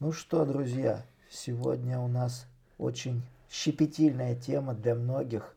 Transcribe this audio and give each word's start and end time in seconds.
Ну 0.00 0.12
что, 0.12 0.44
друзья, 0.44 1.04
сегодня 1.28 1.98
у 1.98 2.06
нас 2.06 2.46
очень 2.78 3.20
щепетильная 3.50 4.36
тема 4.36 4.72
для 4.72 4.94
многих. 4.94 5.56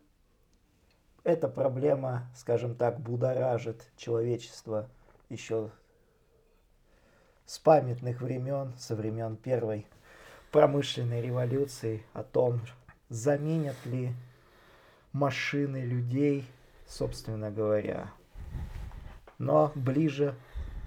Эта 1.24 1.48
проблема, 1.48 2.28
скажем 2.36 2.74
так, 2.74 3.00
будоражит 3.00 3.86
человечество 3.98 4.90
еще 5.30 5.70
с 7.46 7.60
памятных 7.60 8.22
времен, 8.22 8.74
со 8.80 8.96
времен 8.96 9.36
первой 9.36 9.86
промышленной 10.52 11.22
революции, 11.22 12.04
о 12.14 12.24
том, 12.24 12.62
заменят 13.10 13.78
ли 13.86 14.12
машины 15.14 15.82
людей, 15.82 16.48
собственно 16.88 17.52
говоря. 17.52 18.12
Но 19.38 19.72
ближе 19.76 20.34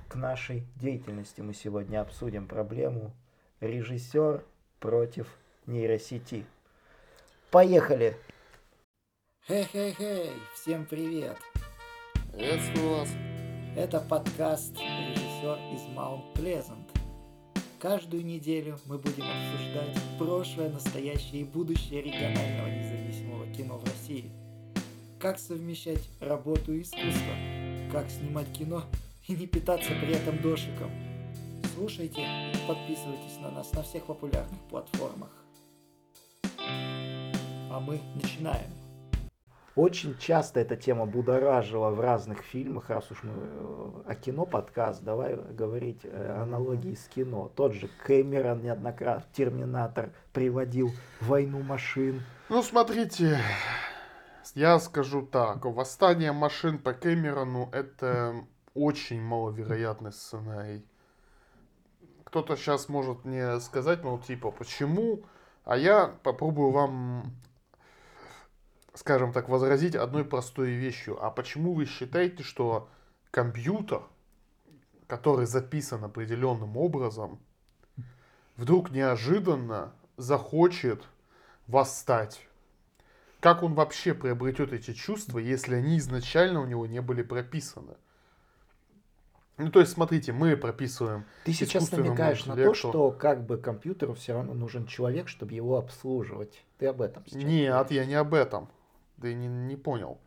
к 0.09 0.17
нашей 0.17 0.67
деятельности 0.75 1.41
мы 1.41 1.55
сегодня 1.55 2.01
обсудим 2.01 2.49
проблему 2.49 3.13
режиссер 3.61 4.45
против 4.81 5.27
нейросети. 5.67 6.45
Поехали! 7.51 8.17
Хей-хей-хей, 9.47 10.33
всем 10.55 10.87
привет! 10.87 11.37
Приветствую 12.33 12.99
вас! 12.99 13.09
Это 13.77 14.01
подкаст 14.01 14.77
«Режиссер 14.79 15.59
из 15.75 15.87
Маунт 15.95 16.33
Плезант». 16.35 16.91
Каждую 17.79 18.25
неделю 18.25 18.79
мы 18.87 18.99
будем 18.99 19.25
обсуждать 19.25 19.99
прошлое, 20.19 20.71
настоящее 20.71 21.43
и 21.43 21.45
будущее 21.45 22.03
регионального 22.03 22.69
независимого 22.69 23.47
кино 23.53 23.79
в 23.79 23.85
России. 23.85 24.31
Как 25.21 25.39
совмещать 25.39 26.09
работу 26.21 26.73
и 26.73 26.83
искусство, 26.83 27.93
как 27.93 28.11
снимать 28.11 28.51
кино 28.53 28.85
и 29.29 29.35
не 29.35 29.47
питаться 29.47 29.91
при 30.01 30.15
этом 30.15 30.41
дошиком. 30.41 30.91
Слушайте 31.75 32.27
подписывайтесь 32.67 33.39
на 33.41 33.51
нас 33.51 33.73
на 33.73 33.83
всех 33.83 34.05
популярных 34.07 34.61
платформах. 34.71 35.31
А 36.59 37.81
мы 37.81 38.01
начинаем. 38.15 38.71
Очень 39.77 40.17
часто 40.19 40.61
эта 40.61 40.77
тема 40.77 41.05
будоражила 41.05 41.91
в 41.91 42.01
разных 42.01 42.43
фильмах, 42.43 42.91
раз 42.91 43.11
уж 43.11 43.25
мы 43.25 43.33
э, 43.35 44.03
о 44.07 44.15
кино 44.15 44.47
подкаст, 44.47 45.03
давай 45.03 45.35
говорить 45.35 46.03
э, 46.05 46.43
аналогии 46.43 46.95
с 46.95 47.09
кино. 47.09 47.51
Тот 47.57 47.73
же 47.73 47.89
Кэмерон 48.07 48.63
неоднократно, 48.63 49.27
Терминатор 49.33 50.11
приводил 50.33 50.93
войну 51.21 51.61
машин. 51.65 52.23
Ну, 52.49 52.63
смотрите, 52.63 53.41
я 54.55 54.79
скажу 54.79 55.23
так, 55.23 55.65
восстание 55.65 56.31
машин 56.31 56.79
по 56.79 56.93
Кэмерону 56.93 57.69
это 57.73 58.47
очень 58.75 59.21
маловероятный 59.21 60.13
сценарий. 60.13 60.85
Кто-то 62.35 62.57
сейчас 62.57 62.89
может 62.89 63.25
мне 63.25 63.61
сказать, 63.61 64.03
ну, 64.03 64.19
типа, 64.19 64.51
почему? 64.51 65.23
А 65.65 65.77
я 65.77 66.09
попробую 66.25 66.73
вам 66.73 67.33
скажем 68.93 69.33
так, 69.33 69.49
возразить 69.49 69.95
одной 69.95 70.25
простой 70.25 70.73
вещью. 70.73 71.17
А 71.25 71.31
почему 71.31 71.75
вы 71.75 71.87
считаете, 71.87 72.43
что 72.43 72.89
компьютер, 73.31 74.03
который 75.07 75.47
записан 75.47 76.03
определенным 76.03 76.77
образом, 76.77 77.39
вдруг 78.57 78.91
неожиданно 78.91 79.93
захочет 80.17 81.05
восстать? 81.69 82.49
Как 83.39 83.63
он 83.63 83.75
вообще 83.75 84.13
приобретет 84.13 84.73
эти 84.73 84.93
чувства, 84.93 85.39
если 85.39 85.77
они 85.77 85.99
изначально 85.99 86.63
у 86.63 86.67
него 86.67 86.85
не 86.85 87.01
были 87.01 87.23
прописаны? 87.23 87.95
Ну, 89.57 89.71
то 89.71 89.81
есть, 89.81 89.93
смотрите, 89.93 90.33
мы 90.33 90.57
прописываем. 90.57 91.25
Ты 91.45 91.53
сейчас 91.53 91.91
намекаешь 91.93 92.45
на 92.47 92.57
то, 92.57 92.75
что 92.75 93.11
как 93.13 93.47
бы 93.47 93.57
компьютеру 93.57 94.15
все 94.15 94.35
равно 94.35 94.55
нужен 94.55 94.87
человек, 94.87 95.29
чтобы 95.29 95.53
его 95.53 95.77
обслуживать. 95.79 96.65
Ты 96.79 96.87
об 96.87 97.01
этом 97.01 97.25
сейчас? 97.27 97.43
Нет, 97.43 97.73
говоришь? 97.73 97.93
я 97.93 98.05
не 98.05 98.15
об 98.15 98.35
этом. 98.35 98.69
Ты 99.21 99.35
не, 99.35 99.47
не 99.47 99.77
понял. 99.77 100.19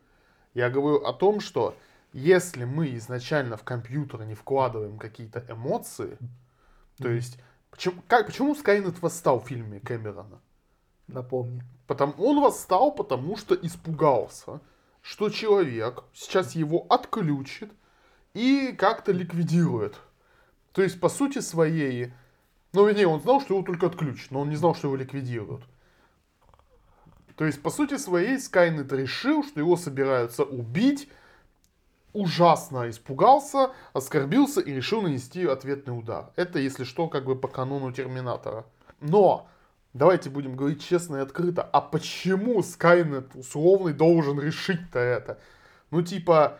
Я 0.54 0.70
говорю 0.70 1.04
о 1.04 1.12
том, 1.12 1.40
что 1.40 1.76
если 2.12 2.64
мы 2.64 2.96
изначально 2.96 3.56
в 3.56 3.64
компьютер 3.64 4.24
не 4.24 4.34
вкладываем 4.34 4.98
какие-то 4.98 5.44
эмоции, 5.48 6.16
mm-hmm. 6.20 7.02
то 7.02 7.10
есть, 7.10 7.38
почему, 7.70 8.02
как, 8.08 8.26
почему 8.26 8.54
Скайнет 8.54 9.00
восстал 9.02 9.40
в 9.40 9.46
фильме 9.46 9.80
Кэмерона? 9.80 10.40
Напомни. 11.06 11.62
Потому, 11.86 12.14
он 12.18 12.42
восстал, 12.42 12.92
потому 12.92 13.36
что 13.36 13.54
испугался, 13.54 14.60
что 15.02 15.28
человек 15.28 16.04
сейчас 16.12 16.54
его 16.54 16.86
отключит 16.88 17.72
и 18.34 18.72
как-то 18.72 19.12
ликвидирует. 19.12 19.98
То 20.72 20.82
есть, 20.82 21.00
по 21.00 21.08
сути 21.08 21.40
своей, 21.40 22.12
ну, 22.72 22.86
вернее, 22.86 23.08
он 23.08 23.20
знал, 23.20 23.40
что 23.40 23.54
его 23.54 23.64
только 23.64 23.86
отключат, 23.86 24.30
но 24.30 24.40
он 24.40 24.50
не 24.50 24.56
знал, 24.56 24.74
что 24.74 24.88
его 24.88 24.96
ликвидируют. 24.96 25.62
То 27.36 27.44
есть, 27.44 27.62
по 27.62 27.70
сути 27.70 27.96
своей, 27.96 28.38
Скайнет 28.38 28.92
решил, 28.92 29.44
что 29.44 29.60
его 29.60 29.76
собираются 29.76 30.42
убить, 30.42 31.08
ужасно 32.12 32.90
испугался, 32.90 33.70
оскорбился 33.92 34.60
и 34.60 34.72
решил 34.72 35.02
нанести 35.02 35.46
ответный 35.46 35.96
удар. 35.96 36.30
Это, 36.36 36.58
если 36.58 36.84
что, 36.84 37.08
как 37.08 37.24
бы 37.24 37.36
по 37.36 37.48
канону 37.48 37.92
Терминатора. 37.92 38.66
Но, 39.00 39.48
давайте 39.94 40.30
будем 40.30 40.56
говорить 40.56 40.84
честно 40.84 41.16
и 41.16 41.20
открыто, 41.20 41.62
а 41.62 41.80
почему 41.80 42.62
Скайнет 42.62 43.34
условный 43.34 43.92
должен 43.92 44.40
решить-то 44.40 44.98
это? 44.98 45.38
Ну, 45.90 46.02
типа, 46.02 46.58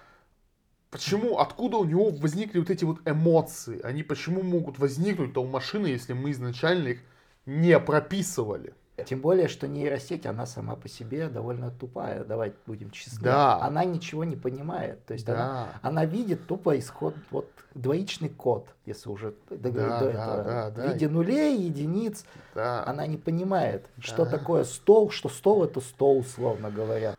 почему, 0.90 1.38
откуда 1.38 1.76
у 1.78 1.84
него 1.84 2.10
возникли 2.10 2.58
вот 2.58 2.70
эти 2.70 2.84
вот 2.84 3.00
эмоции? 3.04 3.80
Они 3.82 4.02
почему 4.02 4.42
могут 4.42 4.78
возникнуть-то 4.78 5.42
у 5.42 5.46
машины, 5.46 5.86
если 5.86 6.12
мы 6.12 6.30
изначально 6.32 6.88
их 6.88 7.00
не 7.46 7.78
прописывали? 7.78 8.74
Тем 9.04 9.20
более, 9.20 9.46
что 9.46 9.68
нейросеть, 9.68 10.26
она 10.26 10.44
сама 10.44 10.74
по 10.74 10.88
себе 10.88 11.28
довольно 11.28 11.70
тупая, 11.70 12.24
давайте 12.24 12.56
будем 12.66 12.90
честны. 12.90 13.22
Да. 13.22 13.60
Она 13.60 13.84
ничего 13.84 14.24
не 14.24 14.34
понимает. 14.34 15.04
То 15.06 15.14
есть 15.14 15.24
да. 15.24 15.34
она, 15.34 15.68
она 15.82 16.04
видит 16.04 16.46
тупо 16.48 16.76
исход, 16.78 17.14
вот 17.30 17.48
двоичный 17.74 18.28
код, 18.28 18.66
если 18.86 19.08
уже 19.08 19.34
до, 19.50 19.56
да, 19.56 19.70
до 19.70 19.80
да, 19.80 19.96
этого. 19.96 20.42
Да, 20.42 20.70
да, 20.70 20.82
в 20.82 20.92
виде 20.92 21.08
нулей, 21.08 21.56
единиц. 21.56 22.24
Да. 22.54 22.84
Она 22.86 23.06
не 23.06 23.16
понимает, 23.16 23.86
да. 23.96 24.02
что 24.02 24.26
такое 24.26 24.64
стол, 24.64 25.10
что 25.10 25.28
стол 25.28 25.64
это 25.64 25.80
стол, 25.80 26.18
условно 26.18 26.70
говоря. 26.70 27.14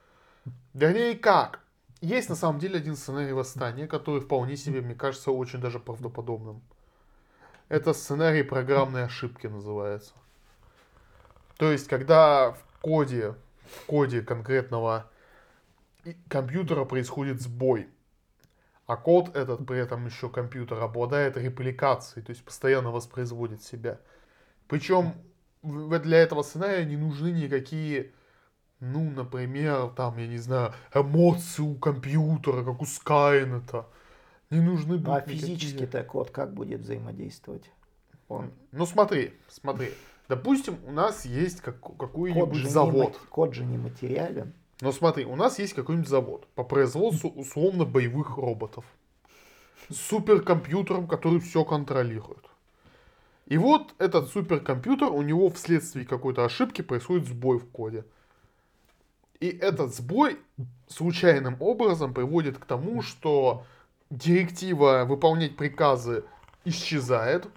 Да 0.74 0.92
не 0.92 1.16
как. 1.16 1.62
Есть 2.02 2.30
на 2.30 2.36
самом 2.36 2.60
деле 2.60 2.78
один 2.78 2.96
сценарий 2.96 3.34
восстания, 3.34 3.88
который 3.88 4.22
вполне 4.22 4.56
себе, 4.56 4.82
мне 4.82 4.96
кажется, 4.96 5.32
очень 5.32 5.60
даже 5.60 5.80
правдоподобным. 5.80 6.62
Это 7.68 7.94
сценарий 7.94 8.44
программной 8.44 9.04
ошибки 9.04 9.48
называется. 9.48 10.14
То 11.58 11.72
есть, 11.72 11.88
когда 11.88 12.54
в 12.54 12.80
коде, 12.82 13.36
в 13.66 13.86
коде 13.86 14.22
конкретного 14.22 15.10
компьютера 16.30 16.86
происходит 16.86 17.42
сбой, 17.42 17.90
а 18.88 18.96
код 18.96 19.36
этот 19.36 19.68
при 19.68 19.78
этом 19.78 20.06
еще 20.06 20.30
компьютер 20.30 20.80
обладает 20.80 21.38
репликацией, 21.38 22.26
то 22.26 22.32
есть 22.32 22.44
постоянно 22.44 22.92
воспроизводит 22.92 23.62
себя. 23.62 24.00
Причем 24.68 25.14
для 25.62 26.18
этого 26.18 26.42
сценария 26.44 26.86
не 26.86 26.98
нужны 26.98 27.32
никакие, 27.32 28.14
ну, 28.80 29.10
например, 29.10 29.90
там, 29.90 30.18
я 30.18 30.28
не 30.28 30.38
знаю, 30.38 30.74
эмоции 30.94 31.62
у 31.62 31.76
компьютера, 31.76 32.64
как 32.64 32.82
у 32.82 32.86
Скайнета. 32.86 33.86
Не 34.50 34.62
нужны 34.62 34.98
будут 34.98 35.16
А 35.16 35.22
физически-то 35.22 36.04
код 36.04 36.32
как 36.32 36.54
будет 36.54 36.82
взаимодействовать? 36.82 37.70
Он... 38.30 38.52
Ну 38.72 38.86
смотри, 38.86 39.34
смотри. 39.48 39.90
Допустим, 40.28 40.78
у 40.88 40.92
нас 40.92 41.26
есть 41.26 41.62
как, 41.62 41.82
какой-нибудь 41.82 42.70
завод. 42.70 43.14
Не, 43.14 43.28
код 43.30 43.54
же 43.54 43.66
не 43.66 43.78
материален. 43.78 44.54
Но 44.82 44.92
смотри, 44.92 45.26
у 45.26 45.36
нас 45.36 45.60
есть 45.60 45.74
какой-нибудь 45.74 46.08
завод 46.08 46.48
по 46.56 46.64
производству 46.64 47.30
условно 47.30 47.86
боевых 47.86 48.38
роботов. 48.38 48.86
С 49.90 49.98
суперкомпьютером, 49.98 51.08
который 51.08 51.40
все 51.40 51.66
контролирует. 51.66 52.46
И 53.48 53.58
вот 53.58 53.94
этот 53.98 54.30
суперкомпьютер, 54.30 55.12
у 55.12 55.22
него 55.24 55.50
вследствие 55.50 56.06
какой-то 56.06 56.46
ошибки 56.46 56.82
происходит 56.82 57.28
сбой 57.28 57.58
в 57.58 57.68
коде. 57.70 58.06
И 59.40 59.48
этот 59.48 59.96
сбой 59.96 60.40
случайным 60.88 61.56
образом 61.62 62.14
приводит 62.14 62.58
к 62.58 62.66
тому, 62.66 63.02
что 63.02 63.66
директива 64.10 65.06
выполнять 65.08 65.56
приказы 65.56 66.26
исчезает, 66.66 67.48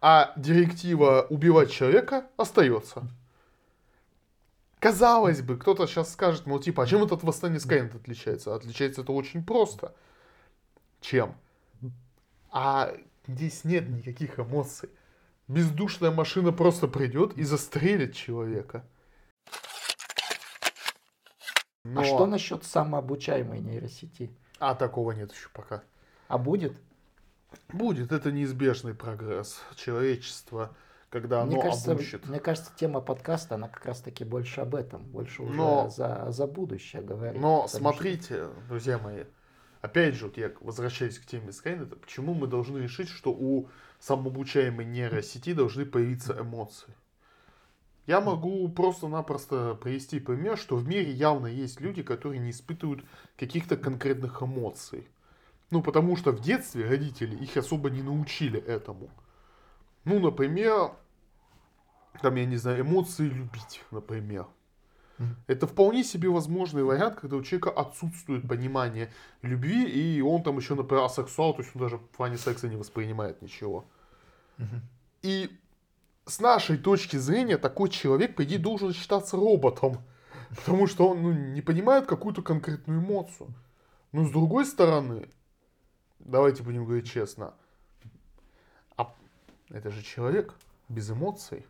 а 0.00 0.32
директива 0.36 1.26
убивать 1.28 1.70
человека 1.70 2.26
остается. 2.36 3.08
Казалось 4.78 5.42
бы, 5.42 5.56
кто-то 5.56 5.86
сейчас 5.86 6.12
скажет, 6.12 6.46
мол, 6.46 6.60
типа, 6.60 6.84
а 6.84 6.86
чем 6.86 7.02
этот 7.02 7.24
восстание 7.24 7.58
Скайнет 7.58 7.94
отличается? 7.96 8.54
Отличается 8.54 9.00
это 9.00 9.12
очень 9.12 9.44
просто. 9.44 9.92
Чем? 11.00 11.34
А 12.50 12.94
здесь 13.26 13.64
нет 13.64 13.88
никаких 13.88 14.38
эмоций. 14.38 14.88
Бездушная 15.48 16.12
машина 16.12 16.52
просто 16.52 16.86
придет 16.86 17.36
и 17.36 17.42
застрелит 17.42 18.14
человека. 18.14 18.84
А 21.88 21.94
Но... 21.94 22.00
А 22.00 22.04
что 22.04 22.26
насчет 22.26 22.64
самообучаемой 22.64 23.60
нейросети? 23.60 24.30
А 24.58 24.74
такого 24.74 25.12
нет 25.12 25.32
еще 25.32 25.48
пока. 25.52 25.82
А 26.28 26.38
будет? 26.38 26.76
Будет, 27.72 28.12
это 28.12 28.30
неизбежный 28.30 28.94
прогресс 28.94 29.60
человечества. 29.76 30.76
когда 31.10 31.40
оно 31.40 31.52
мне 31.52 31.62
кажется, 31.62 31.92
обучит. 31.92 32.26
Мне 32.26 32.38
кажется, 32.40 32.70
тема 32.76 33.00
подкаста, 33.00 33.54
она 33.54 33.68
как 33.68 33.86
раз-таки 33.86 34.24
больше 34.24 34.60
об 34.60 34.74
этом, 34.74 35.02
больше 35.04 35.42
уже 35.42 35.54
Но- 35.54 35.88
за, 35.88 36.26
за 36.30 36.46
будущее 36.46 37.00
говорит. 37.00 37.40
Но 37.40 37.62
потому 37.62 37.68
что- 37.68 37.78
смотрите, 37.78 38.48
друзья 38.68 38.98
мои, 38.98 39.24
опять 39.80 40.14
же, 40.14 40.26
вот 40.26 40.36
я 40.36 40.52
возвращаюсь 40.60 41.18
к 41.18 41.24
теме 41.24 41.52
Скайнета, 41.52 41.96
почему 41.96 42.34
мы 42.34 42.46
должны 42.46 42.78
решить, 42.78 43.08
что 43.08 43.30
у 43.32 43.70
самообучаемой 44.00 44.84
нейросети 44.84 45.54
должны 45.54 45.86
появиться 45.86 46.36
эмоции? 46.38 46.94
Я 48.08 48.22
могу 48.22 48.66
просто-напросто 48.70 49.74
привести 49.74 50.18
пример, 50.18 50.56
что 50.56 50.76
в 50.76 50.88
мире 50.88 51.12
явно 51.12 51.46
есть 51.46 51.78
люди, 51.78 52.02
которые 52.02 52.40
не 52.40 52.52
испытывают 52.52 53.04
каких-то 53.36 53.76
конкретных 53.76 54.42
эмоций. 54.42 55.06
Ну, 55.70 55.82
потому 55.82 56.16
что 56.16 56.32
в 56.32 56.40
детстве 56.40 56.88
родители 56.88 57.36
их 57.36 57.54
особо 57.58 57.90
не 57.90 58.00
научили 58.00 58.58
этому. 58.58 59.10
Ну, 60.06 60.20
например, 60.20 60.92
там, 62.22 62.34
я 62.36 62.46
не 62.46 62.56
знаю, 62.56 62.80
эмоции 62.80 63.28
любить, 63.28 63.84
например. 63.90 64.46
Это 65.46 65.66
вполне 65.66 66.02
себе 66.02 66.30
возможный 66.30 66.84
вариант, 66.84 67.20
когда 67.20 67.36
у 67.36 67.42
человека 67.42 67.70
отсутствует 67.70 68.48
понимание 68.48 69.12
любви, 69.42 69.84
и 69.84 70.22
он 70.22 70.42
там 70.42 70.56
еще, 70.56 70.76
например, 70.76 71.04
асексуал, 71.04 71.52
то 71.52 71.60
есть 71.60 71.76
он 71.76 71.82
даже 71.82 71.98
в 71.98 72.08
плане 72.16 72.38
секса 72.38 72.68
не 72.68 72.76
воспринимает 72.76 73.42
ничего. 73.42 73.84
И 75.20 75.50
с 76.28 76.40
нашей 76.40 76.76
точки 76.76 77.16
зрения 77.16 77.56
такой 77.56 77.88
человек, 77.88 78.36
по 78.36 78.44
идее, 78.44 78.58
должен 78.58 78.92
считаться 78.92 79.36
роботом. 79.36 79.98
Потому 80.50 80.86
что 80.86 81.08
он 81.08 81.22
ну, 81.22 81.32
не 81.32 81.60
понимает 81.60 82.06
какую-то 82.06 82.42
конкретную 82.42 83.00
эмоцию. 83.00 83.52
Но 84.12 84.24
с 84.24 84.30
другой 84.30 84.64
стороны, 84.64 85.28
давайте 86.18 86.62
будем 86.62 86.84
говорить 86.84 87.10
честно, 87.10 87.54
а 88.96 89.12
это 89.70 89.90
же 89.90 90.02
человек 90.02 90.54
без 90.88 91.10
эмоций. 91.10 91.66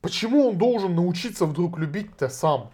Почему 0.00 0.48
он 0.48 0.58
должен 0.58 0.94
научиться 0.94 1.44
вдруг 1.44 1.76
любить-то 1.76 2.28
сам 2.28 2.70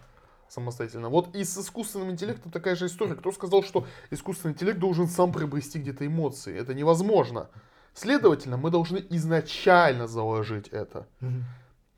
самостоятельно? 0.47 1.09
Вот 1.09 1.35
и 1.35 1.43
с 1.43 1.57
искусственным 1.57 2.11
интеллектом 2.11 2.51
такая 2.51 2.75
же 2.75 2.85
история. 2.85 3.15
Кто 3.15 3.31
сказал, 3.31 3.63
что 3.63 3.87
искусственный 4.11 4.53
интеллект 4.53 4.77
должен 4.77 5.07
сам 5.07 5.33
приобрести 5.33 5.79
где-то 5.79 6.05
эмоции? 6.05 6.55
Это 6.55 6.75
невозможно. 6.75 7.49
Следовательно, 7.95 8.57
мы 8.57 8.71
должны 8.71 9.03
изначально 9.09 10.05
заложить 10.05 10.67
это. 10.67 11.07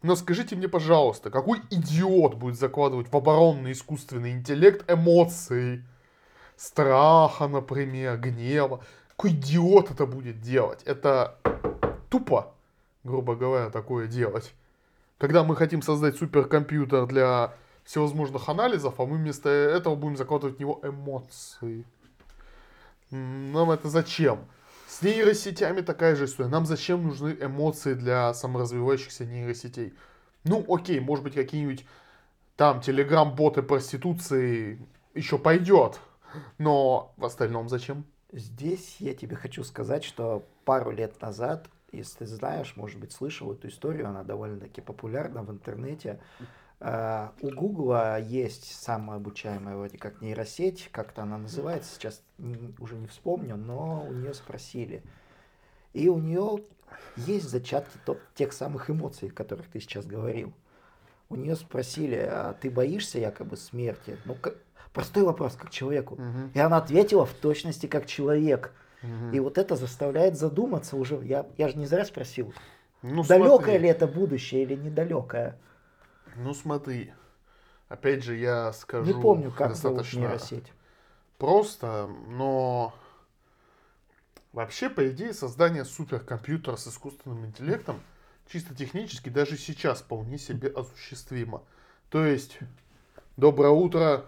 Но 0.04 0.16
скажите 0.16 0.56
мне, 0.56 0.68
пожалуйста, 0.68 1.32
какой 1.32 1.60
идиот 1.72 2.36
будет 2.36 2.58
закладывать 2.58 3.12
в 3.12 3.18
оборонный 3.18 3.72
искусственный 3.72 4.32
интеллект 4.32 4.90
эмоции? 4.90 5.84
Страха, 6.56 7.48
например, 7.48 8.18
гнева. 8.20 8.84
Какой 9.10 9.32
идиот 9.32 9.90
это 9.90 10.06
будет 10.06 10.40
делать? 10.40 10.84
Это 10.86 11.40
тупо, 12.12 12.54
грубо 13.04 13.36
говоря, 13.36 13.72
такое 13.72 14.08
делать. 14.08 14.54
Когда 15.18 15.44
мы 15.44 15.56
хотим 15.56 15.82
создать 15.82 16.16
суперкомпьютер 16.18 17.08
для 17.08 17.56
всевозможных 17.84 18.50
анализов, 18.50 19.00
а 19.00 19.06
мы 19.08 19.18
вместо 19.18 19.50
этого 19.50 19.96
будем 19.96 20.16
закладывать 20.16 20.58
в 20.58 20.60
него 20.60 20.80
эмоции. 20.84 21.86
Нам 23.10 23.72
это 23.72 23.90
зачем? 23.90 24.40
С 24.88 25.02
нейросетями 25.02 25.82
такая 25.82 26.16
же 26.16 26.26
история. 26.26 26.50
Нам 26.50 26.66
зачем 26.66 27.06
нужны 27.06 27.36
эмоции 27.42 27.94
для 27.94 28.34
саморазвивающихся 28.34 29.26
нейросетей? 29.26 29.94
Ну, 30.46 30.66
окей, 30.70 31.02
может 31.02 31.26
быть, 31.26 31.34
какие-нибудь 31.34 31.86
там 32.56 32.80
телеграм-боты 32.80 33.64
проституции 33.64 34.80
еще 35.14 35.38
пойдет. 35.38 36.00
Но 36.58 37.14
в 37.18 37.26
остальном 37.26 37.68
зачем? 37.68 38.06
Здесь 38.32 38.96
я 39.00 39.14
тебе 39.14 39.36
хочу 39.36 39.66
сказать, 39.66 40.06
что 40.06 40.46
пару 40.64 40.92
лет 40.92 41.22
назад, 41.22 41.68
если 41.92 42.20
ты 42.20 42.26
знаешь, 42.26 42.74
может 42.78 42.98
быть, 42.98 43.12
слышал 43.12 43.52
эту 43.52 43.68
историю, 43.68 44.08
она 44.08 44.24
довольно-таки 44.24 44.80
популярна 44.80 45.44
в 45.44 45.52
интернете. 45.52 46.20
Э, 46.80 47.30
У 47.42 47.50
Гугла 47.52 48.20
есть 48.20 48.72
самообучаемая 48.82 49.76
вроде 49.78 49.98
как 49.98 50.22
нейросеть, 50.22 50.90
как-то 50.92 51.24
она 51.24 51.38
называется, 51.38 51.94
сейчас 51.96 52.22
уже 52.80 52.96
не 52.96 53.08
вспомню, 53.08 53.56
но 53.56 54.06
у 54.08 54.12
нее 54.14 54.34
спросили. 54.34 55.02
И 55.94 56.10
у 56.10 56.18
нее 56.20 56.60
есть 57.16 57.50
зачатки 57.50 57.98
тех 58.36 58.54
самых 58.54 58.90
эмоций, 58.90 59.30
о 59.30 59.32
которых 59.32 59.68
ты 59.68 59.80
сейчас 59.80 60.06
говорил. 60.06 60.54
У 61.30 61.36
нее 61.36 61.56
спросили, 61.56 62.16
а 62.16 62.54
ты 62.54 62.70
боишься 62.70 63.20
якобы 63.20 63.58
смерти? 63.58 64.18
Ну, 64.26 64.36
как- 64.36 64.56
простой 64.94 65.24
вопрос, 65.24 65.56
как 65.56 65.70
человеку. 65.72 66.16
Мгм, 66.16 66.52
И 66.54 66.60
она 66.60 66.78
ответила 66.78 67.26
в 67.26 67.34
точности 67.34 67.86
как 67.88 68.06
человек. 68.06 68.72
мгм. 69.02 69.32
И 69.34 69.40
вот 69.40 69.58
это 69.58 69.76
заставляет 69.76 70.38
задуматься 70.38 70.96
уже. 70.96 71.20
Я, 71.24 71.46
я 71.58 71.68
же 71.68 71.78
не 71.78 71.86
зря 71.86 72.06
спросил, 72.06 72.54
Ну, 73.02 73.24
далекое 73.24 73.58
смотри. 73.58 73.78
ли 73.80 73.90
это 73.90 74.08
будущее 74.08 74.64
или 74.64 74.76
недалекое. 74.76 75.58
Ну 76.38 76.54
смотри, 76.54 77.14
опять 77.90 78.24
же 78.24 78.36
я 78.36 78.72
скажу 78.74 79.16
Не 79.16 79.22
помню, 79.22 79.52
как 79.52 79.70
достаточно 79.70 80.20
нейросеть. 80.20 80.72
просто, 81.38 82.08
но 82.28 82.94
вообще, 84.54 84.90
по 84.90 85.10
идее, 85.10 85.34
создание 85.34 85.84
суперкомпьютера 85.84 86.76
с 86.76 86.88
искусственным 86.88 87.46
интеллектом 87.46 88.02
чисто 88.48 88.76
технически 88.76 89.30
даже 89.30 89.58
сейчас 89.58 90.02
вполне 90.02 90.38
себе 90.38 90.70
осуществимо. 90.70 91.64
То 92.10 92.26
есть, 92.26 92.60
доброе 93.36 93.72
утро, 93.72 94.26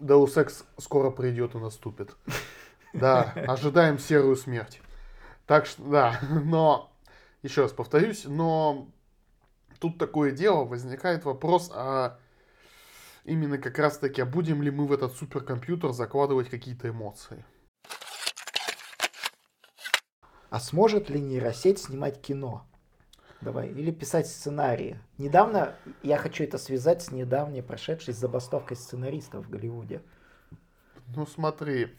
Deus 0.00 0.34
Ex 0.36 0.64
скоро 0.78 1.10
придет 1.10 1.54
и 1.54 1.58
наступит. 1.58 2.16
Да, 2.94 3.34
ожидаем 3.46 3.98
серую 3.98 4.34
смерть. 4.34 4.80
Так 5.46 5.66
что, 5.66 5.82
да, 5.82 6.20
но, 6.44 6.90
еще 7.42 7.60
раз 7.60 7.72
повторюсь, 7.72 8.24
но 8.24 8.88
тут 9.80 9.98
такое 9.98 10.32
дело, 10.32 10.64
возникает 10.64 11.24
вопрос, 11.24 11.70
а 11.74 12.18
именно 13.24 13.58
как 13.58 13.78
раз 13.78 13.98
таки, 13.98 14.22
а 14.22 14.26
будем 14.26 14.62
ли 14.62 14.70
мы 14.70 14.86
в 14.86 14.92
этот 14.92 15.14
суперкомпьютер 15.14 15.92
закладывать 15.92 16.48
какие-то 16.48 16.88
эмоции? 16.88 17.44
А 20.50 20.60
сможет 20.60 21.10
ли 21.10 21.20
нейросеть 21.20 21.78
снимать 21.78 22.22
кино? 22.22 22.66
Давай. 23.40 23.68
Или 23.68 23.92
писать 23.92 24.26
сценарии. 24.26 24.98
Недавно, 25.16 25.74
я 26.02 26.16
хочу 26.16 26.42
это 26.42 26.58
связать 26.58 27.02
с 27.02 27.12
недавней 27.12 27.62
прошедшей 27.62 28.14
забастовкой 28.14 28.76
сценаристов 28.76 29.46
в 29.46 29.50
Голливуде. 29.50 30.02
Ну 31.14 31.26
смотри, 31.26 31.96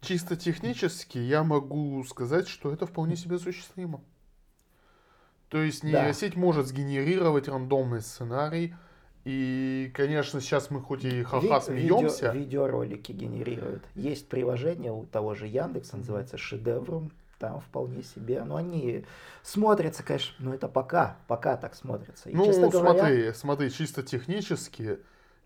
чисто 0.00 0.36
технически 0.36 1.18
я 1.18 1.44
могу 1.44 2.02
сказать, 2.04 2.48
что 2.48 2.72
это 2.72 2.86
вполне 2.86 3.16
себе 3.16 3.36
осуществимо. 3.36 4.02
То 5.48 5.58
есть 5.62 5.82
Да. 5.82 5.88
нейросеть 5.88 6.36
может 6.36 6.66
сгенерировать 6.66 7.48
рандомный 7.48 8.00
сценарий, 8.00 8.74
и, 9.24 9.90
конечно, 9.94 10.40
сейчас 10.40 10.70
мы 10.70 10.80
хоть 10.80 11.04
и 11.04 11.22
ха-ха 11.22 11.40
Ви- 11.40 11.48
видео- 11.48 11.98
смеемся, 11.98 12.30
видеоролики 12.32 13.12
генерируют. 13.12 13.82
Есть 13.94 14.28
приложение 14.28 14.92
у 14.92 15.04
того 15.06 15.34
же 15.34 15.46
Яндекса, 15.46 15.96
называется 15.96 16.36
Шедеврум. 16.38 17.10
Там 17.38 17.60
вполне 17.60 18.02
себе. 18.02 18.42
Но 18.44 18.56
они 18.56 19.04
смотрятся, 19.42 20.02
конечно, 20.02 20.34
но 20.38 20.54
это 20.54 20.68
пока, 20.68 21.18
пока 21.26 21.56
так 21.58 21.74
смотрятся. 21.74 22.30
И, 22.30 22.34
ну 22.34 22.46
честно 22.46 22.68
говоря, 22.70 22.98
смотри, 22.98 23.32
смотри, 23.34 23.70
чисто 23.70 24.02
технически, 24.02 24.98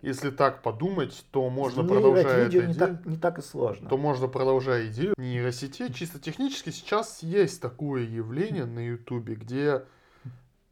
если 0.02 0.30
так 0.30 0.62
подумать, 0.62 1.25
то 1.30 1.49
можно 1.50 1.83
сгенерировать 1.83 2.23
продолжая 2.23 2.45
видео 2.45 2.61
это 2.61 2.69
не 2.69 2.75
так, 2.75 3.07
не 3.07 3.16
так 3.16 3.38
и 3.38 3.42
сложно. 3.42 3.88
то 3.88 3.97
можно, 3.99 4.28
продолжая 4.28 4.87
идею 4.88 5.14
нейросетей, 5.19 5.92
чисто 5.92 6.19
технически 6.19 6.71
сейчас 6.71 7.23
есть 7.23 7.61
такое 7.61 8.02
явление 8.02 8.64
на 8.64 8.80
Ютубе, 8.80 9.35
где 9.35 9.85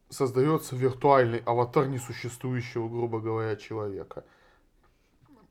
создается 0.09 0.75
виртуальный 0.75 1.43
аватар 1.45 1.89
несуществующего, 1.89 2.89
грубо 2.89 3.21
говоря, 3.21 3.57
человека. 3.57 4.25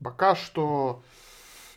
Пока 0.03 0.35
что 0.35 1.03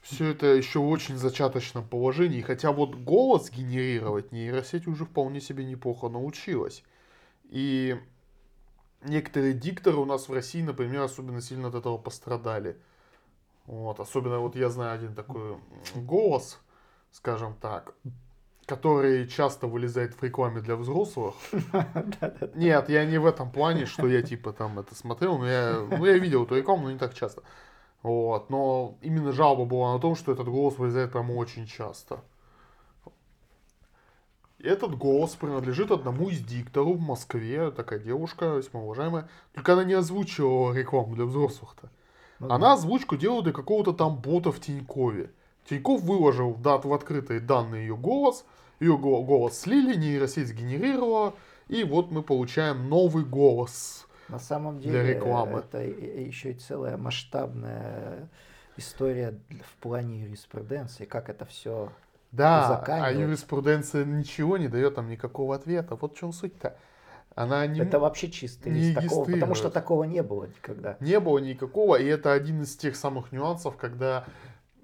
все 0.03 0.31
это 0.31 0.47
еще 0.47 0.79
в 0.79 0.89
очень 0.89 1.19
зачаточном 1.19 1.87
положении, 1.87 2.41
хотя 2.41 2.73
вот 2.73 2.95
голос 2.95 3.51
генерировать 3.51 4.33
нейросеть 4.33 4.87
уже 4.87 5.05
вполне 5.05 5.41
себе 5.41 5.65
неплохо 5.65 6.09
научилась. 6.09 6.83
И 7.51 7.99
некоторые 9.03 9.55
дикторы 9.55 9.97
у 9.97 10.05
нас 10.05 10.29
в 10.29 10.33
России, 10.33 10.63
например, 10.63 11.03
особенно 11.03 11.41
сильно 11.41 11.69
от 11.69 11.75
этого 11.75 11.99
пострадали. 11.99 12.77
Вот, 13.67 14.01
особенно 14.01 14.41
вот 14.41 14.57
я 14.57 14.69
знаю 14.69 14.95
один 14.95 15.15
такой 15.15 15.59
голос, 15.95 16.59
скажем 17.13 17.55
так, 17.61 17.95
который 18.67 19.29
часто 19.29 19.67
вылезает 19.67 20.15
в 20.15 20.23
рекламе 20.23 20.61
для 20.61 20.77
взрослых. 20.77 21.35
Нет, 22.55 22.89
я 22.89 23.05
не 23.05 23.19
в 23.19 23.27
этом 23.27 23.51
плане, 23.51 23.87
что 23.87 24.07
я 24.07 24.23
типа 24.23 24.53
там 24.53 24.79
это 24.79 24.95
смотрел, 24.95 25.39
но 25.39 25.47
я, 25.47 25.87
ну, 25.91 26.05
я 26.05 26.19
видел 26.19 26.45
эту 26.45 26.57
рекламу, 26.57 26.85
но 26.85 26.93
не 26.93 26.99
так 26.99 27.15
часто. 27.15 27.43
Вот, 28.03 28.49
но 28.49 28.97
именно 29.03 29.33
жалоба 29.33 29.67
была 29.67 29.93
на 29.95 30.01
том, 30.01 30.17
что 30.17 30.33
этот 30.33 30.49
голос 30.49 30.79
вылезает 30.79 31.13
прямо 31.13 31.33
очень 31.33 31.67
часто. 31.67 32.21
Этот 34.63 34.97
голос 34.97 35.35
принадлежит 35.37 35.91
одному 35.91 36.29
из 36.29 36.41
дикторов 36.41 36.97
в 36.97 37.01
Москве, 37.01 37.71
такая 37.71 37.99
девушка, 37.99 38.57
весьма 38.57 38.81
уважаемая. 38.81 39.29
Только 39.55 39.73
она 39.73 39.85
не 39.85 39.95
озвучивала 39.95 40.75
рекламу 40.75 41.15
для 41.15 41.25
взрослых-то. 41.25 41.89
Ну, 42.41 42.51
Она 42.51 42.75
озвучку 42.75 43.17
делала 43.17 43.43
для 43.43 43.53
какого-то 43.53 43.93
там 43.93 44.17
бота 44.17 44.53
в 44.53 44.61
Тинькове. 44.61 45.31
Тиньков 45.69 46.03
выложил 46.03 46.55
дат 46.55 46.85
в 46.85 46.93
открытые 46.93 47.41
данные 47.41 47.87
ее 47.87 47.97
голос, 47.97 48.45
ее 48.81 48.97
го- 48.99 49.23
голос 49.23 49.59
слили, 49.59 49.97
нейросеть 49.97 50.49
сгенерировала, 50.49 51.35
И 51.69 51.85
вот 51.85 52.11
мы 52.11 52.23
получаем 52.23 52.89
новый 52.89 53.25
голос. 53.25 54.07
На 54.29 54.39
самом 54.41 54.81
деле 54.81 55.03
для 55.03 55.15
рекламы. 55.15 55.59
это 55.61 55.79
еще 55.83 56.51
и 56.51 56.55
целая 56.55 56.97
масштабная 56.97 58.29
история 58.77 59.39
в 59.65 59.77
плане 59.81 60.23
юриспруденции, 60.23 61.05
как 61.05 61.29
это 61.29 61.45
все 61.45 61.91
Да, 62.33 62.83
а 62.87 63.13
юриспруденция 63.13 64.05
ничего 64.05 64.57
не 64.57 64.69
дает 64.69 64.95
там 64.95 65.09
никакого 65.09 65.55
ответа. 65.55 65.97
Вот 65.97 66.15
в 66.15 66.19
чем 66.19 66.33
суть-то. 66.33 66.77
Она 67.35 67.67
не, 67.67 67.81
это 67.81 67.99
вообще 67.99 68.31
чисто 68.31 68.71
не 68.71 68.93
такого, 68.93 69.25
потому 69.25 69.55
что 69.55 69.71
такого 69.71 70.05
не 70.05 70.23
было 70.23 70.45
никогда. 70.45 70.97
Не 71.01 71.21
было 71.21 71.39
никакого, 71.39 71.97
и 71.97 72.05
это 72.05 72.33
один 72.33 72.63
из 72.63 72.77
тех 72.77 72.97
самых 72.97 73.33
нюансов, 73.33 73.77
когда 73.77 74.25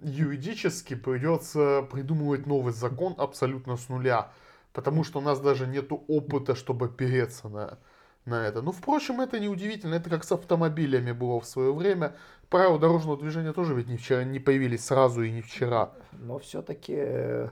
юридически 0.01 0.95
придется 0.95 1.87
придумывать 1.91 2.47
новый 2.47 2.73
закон 2.73 3.15
абсолютно 3.19 3.77
с 3.77 3.89
нуля, 3.89 4.31
потому 4.73 5.05
что 5.05 5.19
у 5.19 5.23
нас 5.23 5.41
даже 5.41 5.67
нет 5.67 5.91
опыта, 5.91 6.55
чтобы 6.55 6.87
опереться 6.87 7.49
на, 7.49 7.79
на 8.27 8.47
это. 8.47 8.61
Ну, 8.61 8.73
впрочем, 8.73 9.21
это 9.21 9.39
не 9.39 9.49
удивительно, 9.49 9.95
это 9.95 10.11
как 10.11 10.25
с 10.25 10.33
автомобилями 10.33 11.13
было 11.13 11.41
в 11.41 11.47
свое 11.47 11.73
время. 11.73 12.17
Правила 12.51 12.79
дорожного 12.79 13.17
движения 13.17 13.53
тоже 13.53 13.75
ведь 13.75 13.89
не, 13.89 13.97
вчера, 13.97 14.25
не 14.25 14.39
появились 14.39 14.85
сразу 14.85 15.23
и 15.23 15.31
не 15.31 15.43
вчера. 15.43 15.93
Но 16.13 16.39
все-таки 16.39 16.95
э, 16.97 17.49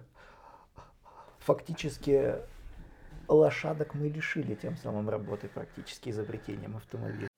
фактически 1.38 2.36
лошадок 3.28 3.94
мы 3.94 4.08
лишили 4.08 4.54
тем 4.54 4.76
самым 4.76 5.08
работы 5.08 5.48
практически 5.48 6.10
изобретением 6.10 6.76
автомобиля. 6.76 7.28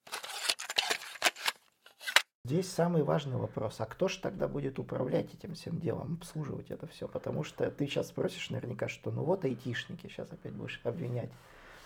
Здесь 2.43 2.71
самый 2.71 3.03
важный 3.03 3.35
вопрос, 3.35 3.81
а 3.81 3.85
кто 3.85 4.07
же 4.07 4.19
тогда 4.19 4.47
будет 4.47 4.79
управлять 4.79 5.33
этим 5.33 5.53
всем 5.53 5.79
делом, 5.79 6.17
обслуживать 6.21 6.71
это 6.71 6.87
все? 6.87 7.07
Потому 7.09 7.43
что 7.43 7.69
ты 7.69 7.85
сейчас 7.87 8.07
спросишь 8.07 8.49
наверняка, 8.51 8.87
что 8.87 9.11
ну 9.11 9.23
вот 9.23 9.43
айтишники, 9.43 10.07
сейчас 10.07 10.31
опять 10.31 10.53
будешь 10.53 10.79
обвинять. 10.85 11.29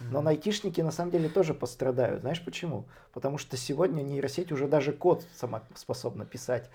Но 0.09 0.25
айтишники 0.25 0.81
на 0.81 0.91
самом 0.91 1.11
деле 1.11 1.29
тоже 1.29 1.53
пострадают. 1.53 2.21
Знаешь 2.21 2.43
почему? 2.43 2.85
Потому 3.13 3.37
что 3.37 3.57
сегодня 3.57 4.01
нейросеть 4.01 4.51
уже 4.51 4.67
даже 4.67 4.93
код 4.93 5.23
сама 5.35 5.63
способна 5.75 6.25
писать. 6.25 6.69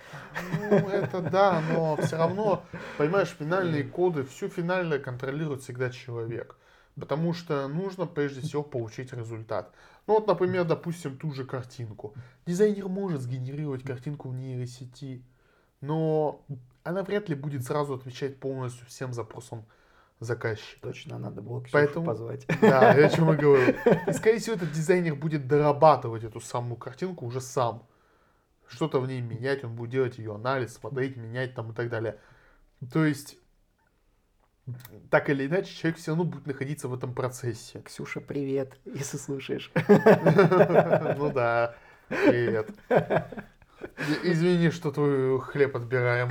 Ну, 0.61 0.89
это 0.89 1.21
да, 1.21 1.63
но 1.73 1.97
все 1.97 2.17
равно, 2.17 2.63
понимаешь, 2.99 3.35
финальные 3.39 3.85
коды, 3.85 4.25
всю 4.25 4.49
финальное 4.49 4.99
контролирует 4.99 5.63
всегда 5.63 5.91
человек. 5.91 6.57
Потому 6.99 7.35
что 7.35 7.69
нужно 7.69 8.07
прежде 8.07 8.41
всего 8.41 8.63
получить 8.63 9.13
результат. 9.13 9.73
Ну 10.07 10.15
вот, 10.15 10.27
например, 10.27 10.65
допустим, 10.65 11.19
ту 11.19 11.33
же 11.33 11.45
картинку. 11.45 12.15
Дизайнер 12.47 12.89
может 12.89 13.21
сгенерировать 13.23 13.83
картинку 13.83 14.29
в 14.29 14.35
нейросети, 14.35 15.23
но 15.81 16.45
она 16.85 17.03
вряд 17.03 17.29
ли 17.29 17.35
будет 17.35 17.65
сразу 17.65 17.95
отвечать 17.95 18.39
полностью 18.39 18.87
всем 18.87 19.13
запросам 19.13 19.67
заказчика. 20.21 20.81
Точно, 20.83 21.19
надо 21.19 21.43
было 21.43 21.61
Ксюшу 21.61 21.73
Поэтому, 21.73 22.07
позвать. 22.07 22.47
Да, 22.61 22.95
я 22.95 23.07
о 23.07 23.11
чем 23.11 23.33
и 23.33 23.37
говорю. 23.37 23.75
И, 24.07 24.13
скорее 24.13 24.39
всего, 24.39 24.57
этот 24.57 24.73
дизайнер 24.73 25.15
будет 25.15 25.47
дорабатывать 25.47 26.25
эту 26.25 26.41
самую 26.41 26.77
картинку 26.77 27.27
уже 27.27 27.41
сам. 27.41 27.87
Что-то 28.69 29.01
в 29.01 29.07
ней 29.07 29.21
менять, 29.21 29.65
он 29.65 29.77
будет 29.77 29.91
делать 29.91 30.19
ее 30.19 30.35
анализ, 30.35 30.75
смотреть, 30.75 31.17
менять 31.17 31.55
там 31.55 31.71
и 31.71 31.75
так 31.75 31.89
далее. 31.89 32.19
То 32.93 33.05
есть, 33.05 33.39
так 35.11 35.31
или 35.31 35.47
иначе, 35.47 35.73
человек 35.73 35.99
все 35.99 36.11
равно 36.11 36.25
будет 36.25 36.47
находиться 36.47 36.89
в 36.89 36.95
этом 36.95 37.15
процессе. 37.15 37.81
Ксюша, 37.83 38.21
привет, 38.21 38.79
если 38.85 39.19
слушаешь. 39.19 39.71
Ну 41.19 41.33
да, 41.33 41.77
привет. 42.09 42.71
Извини, 44.25 44.71
что 44.71 44.91
твой 44.91 45.41
хлеб 45.41 45.77
отбираем. 45.77 46.31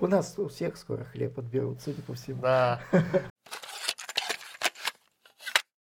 У 0.00 0.06
нас 0.06 0.38
у 0.38 0.48
всех 0.48 0.76
скоро 0.76 1.04
хлеб 1.04 1.38
отберут, 1.38 1.80
судя 1.82 2.02
по 2.02 2.14
всему. 2.14 2.42
Да. 2.42 2.80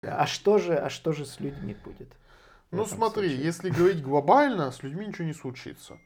А 0.03 0.25
что 0.25 0.57
же, 0.57 0.75
а 0.75 0.89
что 0.89 1.11
же 1.11 1.25
с 1.25 1.39
людьми 1.39 1.75
будет? 1.83 2.09
Ну 2.71 2.85
смотри, 2.85 3.27
случае? 3.29 3.45
если 3.45 3.69
говорить 3.69 4.01
глобально, 4.01 4.71
с 4.71 4.83
людьми 4.83 5.07
ничего 5.07 5.25
не 5.25 5.33
случится. 5.33 5.97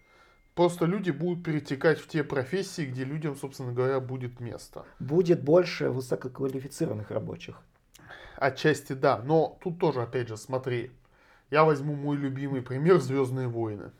Просто 0.56 0.86
люди 0.86 1.12
будут 1.12 1.44
перетекать 1.44 2.00
в 2.00 2.08
те 2.08 2.24
профессии, 2.24 2.86
где 2.86 3.04
людям, 3.04 3.36
собственно 3.36 3.72
говоря, 3.72 4.00
будет 4.00 4.40
место. 4.40 4.86
Будет 5.00 5.44
больше 5.44 5.90
высококвалифицированных 5.90 7.10
рабочих. 7.10 7.62
Отчасти 8.36 8.94
да, 8.94 9.22
но 9.24 9.58
тут 9.64 9.80
тоже, 9.80 10.02
опять 10.02 10.28
же, 10.28 10.38
смотри. 10.38 10.92
Я 11.52 11.64
возьму 11.64 11.96
мой 11.96 12.18
любимый 12.18 12.62
пример 12.62 13.00
Звездные 13.00 13.48
войны. 13.48 13.92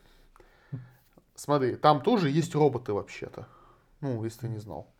Смотри, 1.42 1.74
там 1.74 2.02
тоже 2.02 2.30
есть 2.30 2.54
роботы 2.54 2.92
вообще-то. 2.92 3.48
Ну, 4.00 4.22
если 4.22 4.42
ты 4.42 4.48
не 4.48 4.58
знал. 4.58 4.94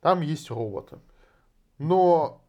Там 0.00 0.20
есть 0.20 0.50
роботы. 0.50 0.98
Но 1.78 2.42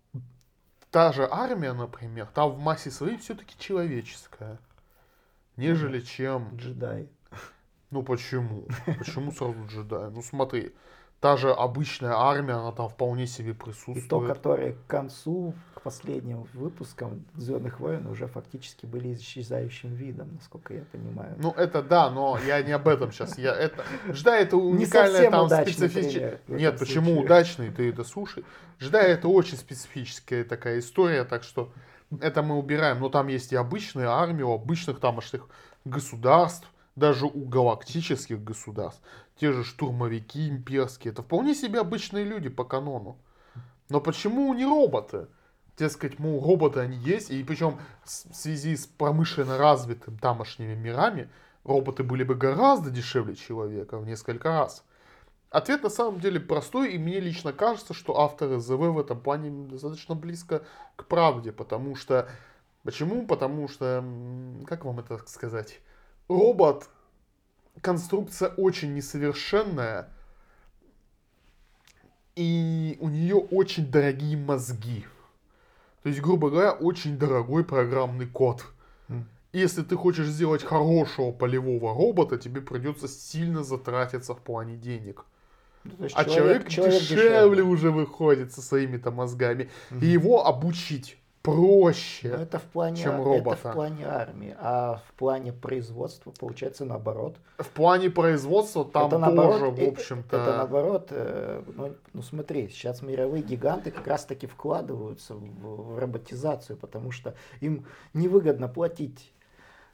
та 0.90 1.12
же 1.12 1.28
армия, 1.30 1.74
например, 1.74 2.26
там 2.34 2.50
в 2.54 2.58
массе 2.58 2.90
своей 2.90 3.18
все-таки 3.18 3.54
человеческая. 3.60 4.58
Нежели 5.58 6.02
чем... 6.02 6.56
Джедай. 6.56 7.08
Ну 7.92 8.02
почему? 8.02 8.66
Почему 8.98 9.32
сразу 9.32 9.64
джедай? 9.68 10.10
Ну 10.10 10.24
смотри, 10.24 10.74
та 11.24 11.38
же 11.38 11.54
обычная 11.54 12.12
армия, 12.12 12.56
она 12.56 12.74
там 12.74 12.90
вполне 12.90 13.28
себе 13.28 13.54
присутствует. 13.54 14.06
И 14.06 14.10
то, 14.10 14.20
которые 14.20 14.74
к 14.74 14.88
концу, 14.88 15.54
к 15.74 15.80
последним 15.80 16.46
выпускам 16.54 17.24
Звездных 17.38 17.80
войн 17.80 18.08
уже 18.08 18.28
фактически 18.28 18.86
были 18.86 19.14
исчезающим 19.14 19.94
видом, 19.94 20.34
насколько 20.34 20.74
я 20.74 20.82
понимаю. 20.92 21.34
Ну 21.38 21.52
это 21.52 21.82
да, 21.82 22.10
но 22.10 22.38
я 22.46 22.62
не 22.62 22.74
об 22.74 22.90
этом 22.90 23.14
сейчас. 23.14 23.38
Я 23.38 23.56
это 23.56 23.86
Джедай 24.12 24.44
это 24.44 24.58
уникальная 24.58 25.32
там 25.32 25.48
специфическая. 25.48 26.42
Нет, 26.50 26.78
почему 26.78 27.06
случае. 27.06 27.24
удачный? 27.24 27.72
Ты 27.72 27.90
это 27.90 28.04
слушай. 28.04 28.44
Джедай 28.82 29.14
это 29.14 29.30
очень 29.30 29.56
специфическая 29.56 30.44
такая 30.44 30.80
история, 30.80 31.24
так 31.24 31.44
что 31.44 31.72
это 32.20 32.42
мы 32.42 32.58
убираем. 32.58 33.00
Но 33.00 33.08
там 33.08 33.30
есть 33.30 33.54
и 33.54 33.56
обычная 33.56 34.10
армия, 34.10 34.44
у 34.44 34.52
обычных 34.52 35.00
тамошних 35.00 35.48
государств 35.86 36.68
даже 36.96 37.26
у 37.26 37.46
галактических 37.46 38.44
государств, 38.44 39.02
те 39.36 39.52
же 39.52 39.64
штурмовики 39.64 40.48
имперские, 40.48 41.12
это 41.12 41.24
вполне 41.24 41.56
себе 41.56 41.80
обычные 41.80 42.24
люди 42.24 42.50
по 42.50 42.64
канону. 42.64 43.18
Но 43.90 44.00
почему 44.00 44.54
не 44.54 44.66
роботы? 44.66 45.28
Дескать, 45.78 46.20
мол, 46.20 46.44
роботы 46.44 46.82
они 46.82 46.98
есть, 46.98 47.32
и 47.32 47.44
причем 47.44 47.80
в 48.04 48.10
связи 48.10 48.76
с 48.76 48.86
промышленно 48.86 49.58
развитым 49.58 50.18
тамошними 50.20 50.76
мирами, 50.76 51.30
роботы 51.64 52.04
были 52.04 52.24
бы 52.24 52.36
гораздо 52.36 52.92
дешевле 52.92 53.36
человека 53.36 53.98
в 53.98 54.06
несколько 54.06 54.50
раз. 54.50 54.84
Ответ 55.50 55.84
на 55.84 55.90
самом 55.90 56.20
деле 56.20 56.40
простой, 56.40 56.94
и 56.94 56.98
мне 56.98 57.20
лично 57.20 57.54
кажется, 57.54 57.94
что 57.94 58.20
авторы 58.20 58.60
ЗВ 58.60 58.72
в 58.72 59.00
этом 59.00 59.20
плане 59.20 59.68
достаточно 59.68 60.16
близко 60.16 60.64
к 60.96 61.06
правде, 61.06 61.52
потому 61.52 61.96
что... 61.96 62.28
Почему? 62.84 63.26
Потому 63.26 63.68
что... 63.68 64.04
Как 64.66 64.84
вам 64.84 65.00
это 65.00 65.20
сказать? 65.28 65.80
Робот, 66.28 66.90
конструкция 67.82 68.50
очень 68.50 68.94
несовершенная, 68.94 70.10
и 72.36 72.98
у 73.00 73.10
нее 73.10 73.36
очень 73.36 73.90
дорогие 73.90 74.38
мозги. 74.38 75.06
То 76.02 76.10
есть, 76.10 76.22
грубо 76.22 76.50
говоря, 76.50 76.74
очень 76.74 77.18
дорогой 77.18 77.64
программный 77.64 78.28
код. 78.28 78.66
Если 79.54 79.84
ты 79.84 79.96
хочешь 79.96 80.28
сделать 80.28 80.64
хорошего 80.64 81.32
полевого 81.32 81.94
робота, 81.94 82.40
тебе 82.40 82.60
придется 82.60 83.08
сильно 83.08 83.64
затратиться 83.64 84.34
в 84.34 84.42
плане 84.42 84.78
денег. 84.78 85.26
Ну, 85.84 86.08
а 86.14 86.26
человек, 86.26 86.70
человек, 86.70 86.70
человек 86.70 87.02
дешевле, 87.02 87.24
дешевле 87.24 87.64
уже 87.64 87.92
выходит 87.92 88.52
со 88.52 88.62
своими-то 88.64 89.12
мозгами. 89.12 89.70
Угу. 89.92 90.00
И 90.00 90.08
его 90.08 90.48
обучить 90.48 91.18
проще, 91.44 92.30
Но 92.30 92.42
это 92.42 92.58
в 92.58 92.64
плане, 92.64 93.04
чем 93.04 93.22
робота. 93.22 93.60
Это 93.60 93.70
в 93.70 93.74
плане 93.74 94.06
армии, 94.08 94.56
а 94.60 95.02
в 95.08 95.14
плане 95.14 95.52
производства 95.52 96.32
получается 96.32 96.86
наоборот. 96.86 97.36
В 97.58 97.68
плане 97.68 98.10
производства 98.10 98.86
там 98.86 99.08
это, 99.08 99.18
наоборот, 99.18 99.60
тоже, 99.60 99.72
в 99.72 99.80
э, 99.80 99.90
общем-то... 99.90 100.38
Это, 100.38 100.46
это 100.46 100.58
наоборот, 100.58 101.08
э, 101.12 101.64
ну, 101.76 101.96
ну 102.14 102.22
смотри, 102.22 102.70
сейчас 102.70 103.02
мировые 103.02 103.44
гиганты 103.44 103.92
как 103.92 104.08
раз-таки 104.08 104.48
вкладываются 104.48 105.36
в, 105.36 105.42
в 105.42 106.00
роботизацию, 106.00 106.78
потому 106.78 107.12
что 107.12 107.36
им 107.60 107.86
невыгодно 108.14 108.70
платить 108.70 109.34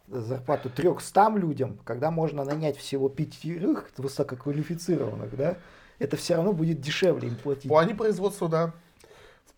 зарплату 0.08 0.70
300 0.70 1.32
людям, 1.36 1.80
когда 1.84 2.12
можно 2.12 2.44
нанять 2.44 2.78
всего 2.78 3.10
пятерых 3.10 3.90
высококвалифицированных, 3.98 5.36
да, 5.36 5.58
это 5.98 6.16
все 6.16 6.36
равно 6.36 6.54
будет 6.54 6.80
дешевле 6.80 7.28
им 7.28 7.36
платить. 7.36 7.66
В 7.66 7.70
плане 7.70 7.96
производства, 7.96 8.48
да 8.48 8.74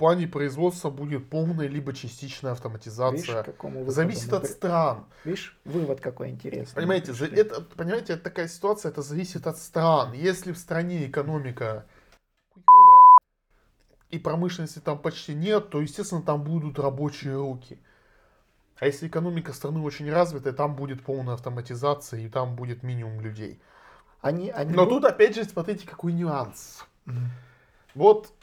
плане 0.02 0.28
производства 0.28 0.90
будет 0.90 1.30
полная 1.30 1.68
либо 1.68 1.94
частичная 1.94 2.54
автоматизация. 2.54 3.44
Видишь, 3.44 3.94
зависит 3.94 4.34
от 4.34 4.48
стран. 4.48 5.06
Видишь, 5.24 5.60
вывод 5.64 6.02
какой 6.02 6.30
интересный. 6.30 6.74
Понимаете, 6.74 7.14
за, 7.14 7.28
это, 7.28 7.62
понимаете, 7.62 8.14
это 8.14 8.24
такая 8.24 8.48
ситуация, 8.48 8.90
это 8.90 9.04
зависит 9.04 9.46
от 9.46 9.60
стран. 9.60 10.14
Если 10.14 10.54
в 10.54 10.58
стране 10.58 11.06
экономика 11.06 11.86
и 14.10 14.18
промышленности 14.18 14.80
там 14.80 14.98
почти 14.98 15.36
нет, 15.36 15.70
то, 15.70 15.80
естественно, 15.80 16.24
там 16.24 16.44
будут 16.44 16.80
рабочие 16.80 17.36
руки. 17.36 17.80
А 18.80 18.88
если 18.88 19.08
экономика 19.08 19.54
страны 19.54 19.82
очень 19.82 20.12
развитая, 20.12 20.54
там 20.54 20.76
будет 20.76 21.04
полная 21.04 21.36
автоматизация, 21.36 22.22
и 22.22 22.28
там 22.28 22.56
будет 22.56 22.82
минимум 22.82 23.22
людей. 23.22 23.62
Они, 24.20 24.50
они 24.50 24.74
Но 24.74 24.86
будут... 24.86 25.04
тут, 25.04 25.12
опять 25.12 25.36
же, 25.36 25.44
смотрите, 25.44 25.88
какой 25.88 26.14
нюанс. 26.14 26.88
Mm-hmm. 27.06 27.28
Вот, 27.94 28.34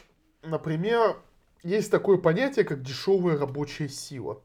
например, 0.43 1.17
есть 1.63 1.91
такое 1.91 2.19
понятие, 2.19 2.65
как 2.65 2.83
дешевая 2.83 3.39
рабочая 3.39 3.89
сила. 3.89 4.41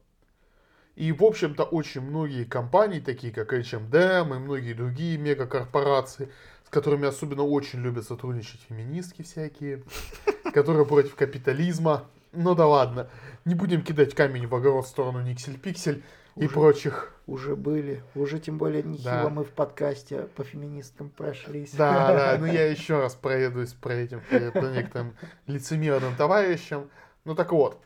И, 0.95 1.11
в 1.11 1.23
общем-то, 1.23 1.63
очень 1.63 2.01
многие 2.01 2.43
компании, 2.43 2.99
такие 2.99 3.33
как 3.33 3.51
H&M 3.51 4.33
и 4.33 4.37
многие 4.37 4.73
другие 4.73 5.17
мегакорпорации, 5.17 6.29
с 6.65 6.69
которыми 6.69 7.07
особенно 7.07 7.43
очень 7.43 7.79
любят 7.81 8.05
сотрудничать 8.05 8.61
феминистки 8.69 9.23
всякие, 9.23 9.83
которые 10.53 10.85
против 10.85 11.15
капитализма. 11.15 12.05
Ну 12.31 12.53
да 12.53 12.67
ладно, 12.67 13.09
не 13.45 13.55
будем 13.55 13.83
кидать 13.83 14.13
камень 14.13 14.47
в 14.47 14.55
огород 14.55 14.85
в 14.85 14.89
сторону 14.89 15.23
Никсель-Пиксель 15.23 16.03
и 16.35 16.45
Уже- 16.45 16.53
прочих. 16.53 17.09
Уже 17.25 17.55
были. 17.55 18.03
Уже 18.15 18.39
тем 18.39 18.57
более 18.57 18.83
нехило 18.83 19.23
Да. 19.23 19.29
мы 19.29 19.45
в 19.45 19.51
подкасте 19.51 20.23
по 20.35 20.43
феминисткам 20.43 21.09
прошлись. 21.09 21.71
Да, 21.73 22.07
да, 22.13 22.37
ну 22.39 22.45
я 22.45 22.69
еще 22.69 22.99
раз 22.99 23.15
проедусь 23.15 23.73
про 23.73 23.93
этим, 23.93 24.21
по, 24.29 24.65
некоторым 24.65 25.15
лицемерным 25.47 26.15
товарищам. 26.15 26.89
Ну 27.23 27.33
так 27.35 27.51
вот, 27.53 27.81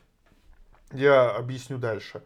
я 0.91 1.29
объясню 1.29 1.77
дальше. 1.77 2.23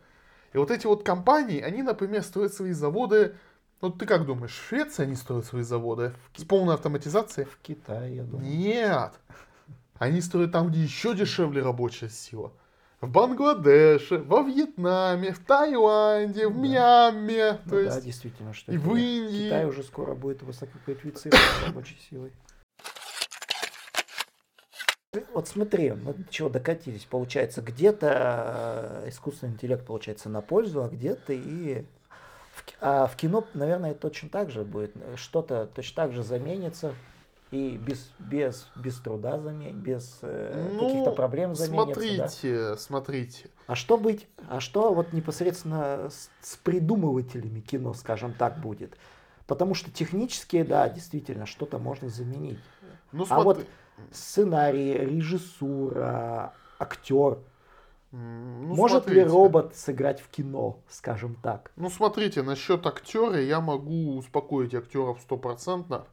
И 0.54 0.58
вот 0.58 0.72
эти 0.72 0.86
вот 0.86 1.04
компании, 1.04 1.60
они, 1.62 1.82
например, 1.84 2.24
строят 2.24 2.54
свои 2.54 2.72
заводы, 2.72 3.36
ну 3.82 3.90
ты 3.90 4.06
как 4.06 4.26
думаешь, 4.26 4.52
в 4.54 4.68
Швеции 4.70 5.04
они 5.04 5.16
строят 5.16 5.46
свои 5.46 5.64
заводы? 5.64 6.14
С 6.38 6.44
полной 6.46 6.76
автоматизацией? 6.76 7.48
В 7.48 7.58
Китае, 7.58 8.18
я 8.18 8.24
думаю. 8.24 8.48
Нет. 8.48 9.14
Они 9.98 10.22
строят 10.22 10.52
там, 10.52 10.70
где 10.70 10.82
еще 10.82 11.14
дешевле 11.14 11.62
рабочая 11.62 12.10
сила. 12.10 12.54
В 13.02 13.10
Бангладеше, 13.10 14.20
во 14.20 14.44
Вьетнаме, 14.44 15.34
в 15.34 15.40
Таиланде, 15.40 16.48
в 16.48 16.54
Да. 16.54 16.60
Мьянме. 16.60 17.60
Ну 17.66 17.70
То 17.72 17.84
да, 17.84 17.96
есть 17.96 18.06
действительно, 18.06 18.54
что 18.54 18.72
и 18.72 18.78
в. 18.78 18.96
Индии. 18.96 19.46
Китай 19.46 19.66
уже 19.66 19.82
скоро 19.82 20.14
будет 20.14 20.44
высококвалифицированной 20.44 21.66
рабочей 21.66 21.98
силой. 22.10 22.32
Вот 25.34 25.48
смотри, 25.48 25.92
мы 25.92 26.14
до 26.14 26.24
чего 26.30 26.48
докатились. 26.48 27.06
Получается, 27.06 27.62
где-то 27.62 29.02
э, 29.04 29.10
искусственный 29.10 29.54
интеллект 29.54 29.86
получается 29.86 30.30
на 30.30 30.42
пользу, 30.42 30.84
а 30.84 30.88
где-то 30.88 31.34
и 31.34 31.84
а 32.80 33.08
в 33.08 33.16
кино, 33.16 33.46
наверное, 33.56 33.96
точно 33.96 34.30
так 34.30 34.52
же 34.52 34.64
будет. 34.64 34.96
Что-то 35.16 35.68
точно 35.74 36.04
так 36.04 36.14
же 36.14 36.24
заменится 36.24 36.94
и 37.52 37.78
без, 37.78 38.12
без, 38.18 38.68
без 38.76 38.96
труда 39.00 39.38
заменит, 39.40 39.76
без 39.76 40.20
э, 40.22 40.70
Ну, 40.74 40.88
каких-то 40.88 41.12
проблем 41.12 41.54
заменится. 41.54 41.86
да. 41.88 42.28
Смотрите, 42.30 42.78
смотрите. 42.78 43.50
А 43.68 43.76
что 43.76 43.98
быть, 43.98 44.28
а 44.50 44.60
что 44.62 44.94
вот 44.94 45.12
непосредственно 45.14 46.10
с, 46.10 46.30
с 46.42 46.56
придумывателями 46.58 47.60
кино, 47.60 47.94
скажем 47.94 48.34
так, 48.34 48.60
будет? 48.62 48.98
Потому 49.48 49.74
что 49.74 49.92
технически, 49.92 50.64
да, 50.64 50.88
действительно, 50.88 51.46
что-то 51.46 51.78
можно 51.78 52.08
заменить. 52.10 52.60
Ну, 53.12 53.26
А 53.30 53.42
вот 53.42 53.58
смотри. 53.58 53.72
сценарий, 54.14 54.94
режиссура, 54.94 56.54
актер. 56.80 57.40
Ну, 58.14 58.76
Может 58.76 59.08
ли 59.08 59.14
смотрите. 59.22 59.26
робот 59.26 59.76
сыграть 59.76 60.22
в 60.22 60.28
кино, 60.30 60.80
скажем 60.90 61.36
так? 61.36 61.72
Ну, 61.78 61.90
смотрите, 61.90 62.44
насчет 62.44 62.86
актера 62.86 63.42
я 63.42 63.62
могу 63.62 64.16
успокоить 64.18 64.74
актеров 64.76 65.20
стопроцентно. 65.22 66.06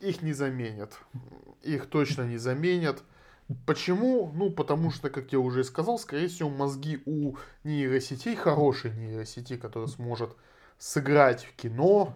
Их 0.00 0.22
не 0.22 0.32
заменят. 0.32 0.98
Их 1.62 1.86
точно 1.86 2.22
не 2.22 2.38
заменят. 2.38 3.02
Почему? 3.66 4.30
Ну, 4.34 4.50
потому 4.50 4.90
что, 4.90 5.10
как 5.10 5.32
я 5.32 5.38
уже 5.40 5.64
сказал, 5.64 5.98
скорее 5.98 6.28
всего, 6.28 6.48
мозги 6.50 7.02
у 7.04 7.34
нейросетей, 7.64 8.36
хорошей 8.36 8.92
нейросети, 8.94 9.56
которая 9.56 9.88
сможет 9.88 10.36
сыграть 10.78 11.44
в 11.44 11.54
кино, 11.56 12.14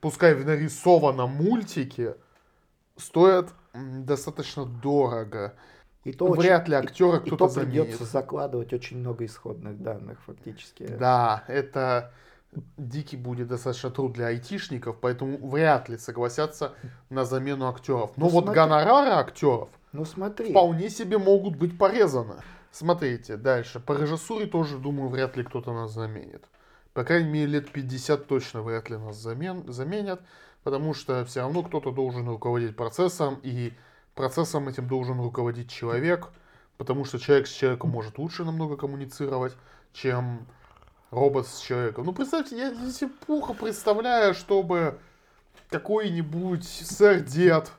пускай 0.00 0.34
в 0.34 0.44
нарисованном 0.44 1.30
мультике, 1.30 2.16
стоят 2.96 3.52
достаточно 3.74 4.66
дорого. 4.66 5.54
И 6.04 6.12
то 6.12 6.26
очень- 6.26 6.42
Вряд 6.42 6.68
ли 6.68 6.74
и- 6.74 6.78
актера 6.78 7.18
кто-то 7.20 7.36
то 7.36 7.48
заменит. 7.48 7.84
придется 7.84 8.04
закладывать 8.04 8.72
очень 8.72 8.98
много 8.98 9.24
исходных 9.24 9.82
данных 9.82 10.18
фактически. 10.26 10.86
Да, 10.86 11.44
это 11.48 12.12
дикий 12.76 13.16
будет 13.16 13.48
достаточно 13.48 13.90
труд 13.90 14.12
для 14.12 14.26
айтишников, 14.26 14.98
поэтому 15.00 15.48
вряд 15.48 15.88
ли 15.88 15.98
согласятся 15.98 16.72
на 17.08 17.24
замену 17.24 17.68
актеров. 17.68 18.12
Но 18.16 18.26
Ну, 18.26 18.30
вот 18.30 18.44
смотри. 18.44 18.60
гонорары 18.60 19.10
актеров 19.10 19.68
Ну 19.92 20.04
смотри, 20.04 20.50
вполне 20.50 20.90
себе 20.90 21.18
могут 21.18 21.56
быть 21.56 21.78
порезаны. 21.78 22.36
Смотрите, 22.72 23.36
дальше. 23.36 23.80
По 23.80 23.92
режиссуре 23.92 24.46
тоже, 24.46 24.78
думаю, 24.78 25.08
вряд 25.08 25.36
ли 25.36 25.42
кто-то 25.42 25.72
нас 25.72 25.92
заменит. 25.92 26.44
По 26.92 27.04
крайней 27.04 27.30
мере, 27.30 27.46
лет 27.46 27.70
50 27.70 28.26
точно 28.26 28.62
вряд 28.62 28.90
ли 28.90 28.96
нас 28.96 29.16
замен, 29.16 29.64
заменят, 29.72 30.20
потому 30.64 30.94
что 30.94 31.24
все 31.24 31.40
равно 31.40 31.62
кто-то 31.62 31.92
должен 31.92 32.28
руководить 32.28 32.76
процессом, 32.76 33.38
и 33.42 33.72
процессом 34.14 34.68
этим 34.68 34.88
должен 34.88 35.20
руководить 35.20 35.70
человек, 35.70 36.28
потому 36.78 37.04
что 37.04 37.18
человек 37.18 37.46
с 37.46 37.52
человеком 37.52 37.90
может 37.90 38.18
лучше 38.18 38.44
намного 38.44 38.76
коммуницировать, 38.76 39.56
чем 39.92 40.46
робот 41.10 41.46
с 41.46 41.60
человеком. 41.60 42.04
Ну, 42.06 42.12
представьте, 42.12 42.56
я 42.58 42.74
себе 42.90 43.10
плохо 43.26 43.52
представляю, 43.54 44.34
чтобы 44.34 44.98
какой-нибудь 45.68 46.64
сэр-дед 46.64 47.70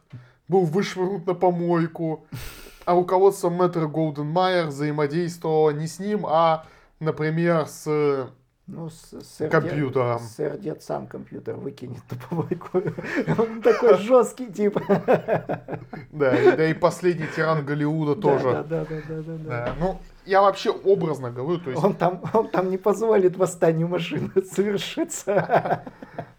был 0.47 0.65
вышвырнут 0.65 1.25
на 1.27 1.33
помойку, 1.33 2.25
а 2.85 2.93
руководство 2.95 3.49
Мэтра 3.49 3.87
Голден 3.87 4.25
Майер 4.27 4.67
взаимодействовало 4.67 5.69
не 5.71 5.87
с 5.87 5.99
ним, 5.99 6.25
а, 6.25 6.65
например, 6.99 7.67
с... 7.67 8.29
ну, 8.67 8.89
с- 8.89 9.21
сэр 9.21 9.49
компьютером. 9.49 10.19
Дед, 10.19 10.27
сэр 10.29 10.57
Дед 10.57 10.83
сам 10.83 11.07
компьютер 11.07 11.55
выкинет 11.55 12.01
на 12.09 12.17
помойку. 12.17 12.69
Он 13.41 13.61
такой 13.61 13.97
жесткий 13.97 14.47
тип. 14.51 14.77
Да, 16.11 16.31
да 16.55 16.67
и 16.67 16.73
последний 16.73 17.27
тиран 17.35 17.65
Голливуда 17.65 18.15
тоже. 18.15 18.51
Да, 18.51 18.63
да, 18.63 18.85
да, 18.85 19.21
да. 19.21 19.37
Да, 19.37 19.75
Ну, 19.79 19.99
я 20.25 20.41
вообще 20.41 20.71
образно 20.71 21.31
говорю, 21.31 21.59
то 21.59 21.71
есть, 21.71 21.83
Он 21.83 21.95
там, 21.95 22.23
он 22.33 22.49
там 22.49 22.69
не 22.69 22.77
позволит 22.77 23.37
восстанию 23.37 23.87
машины 23.87 24.31
совершиться. 24.51 25.83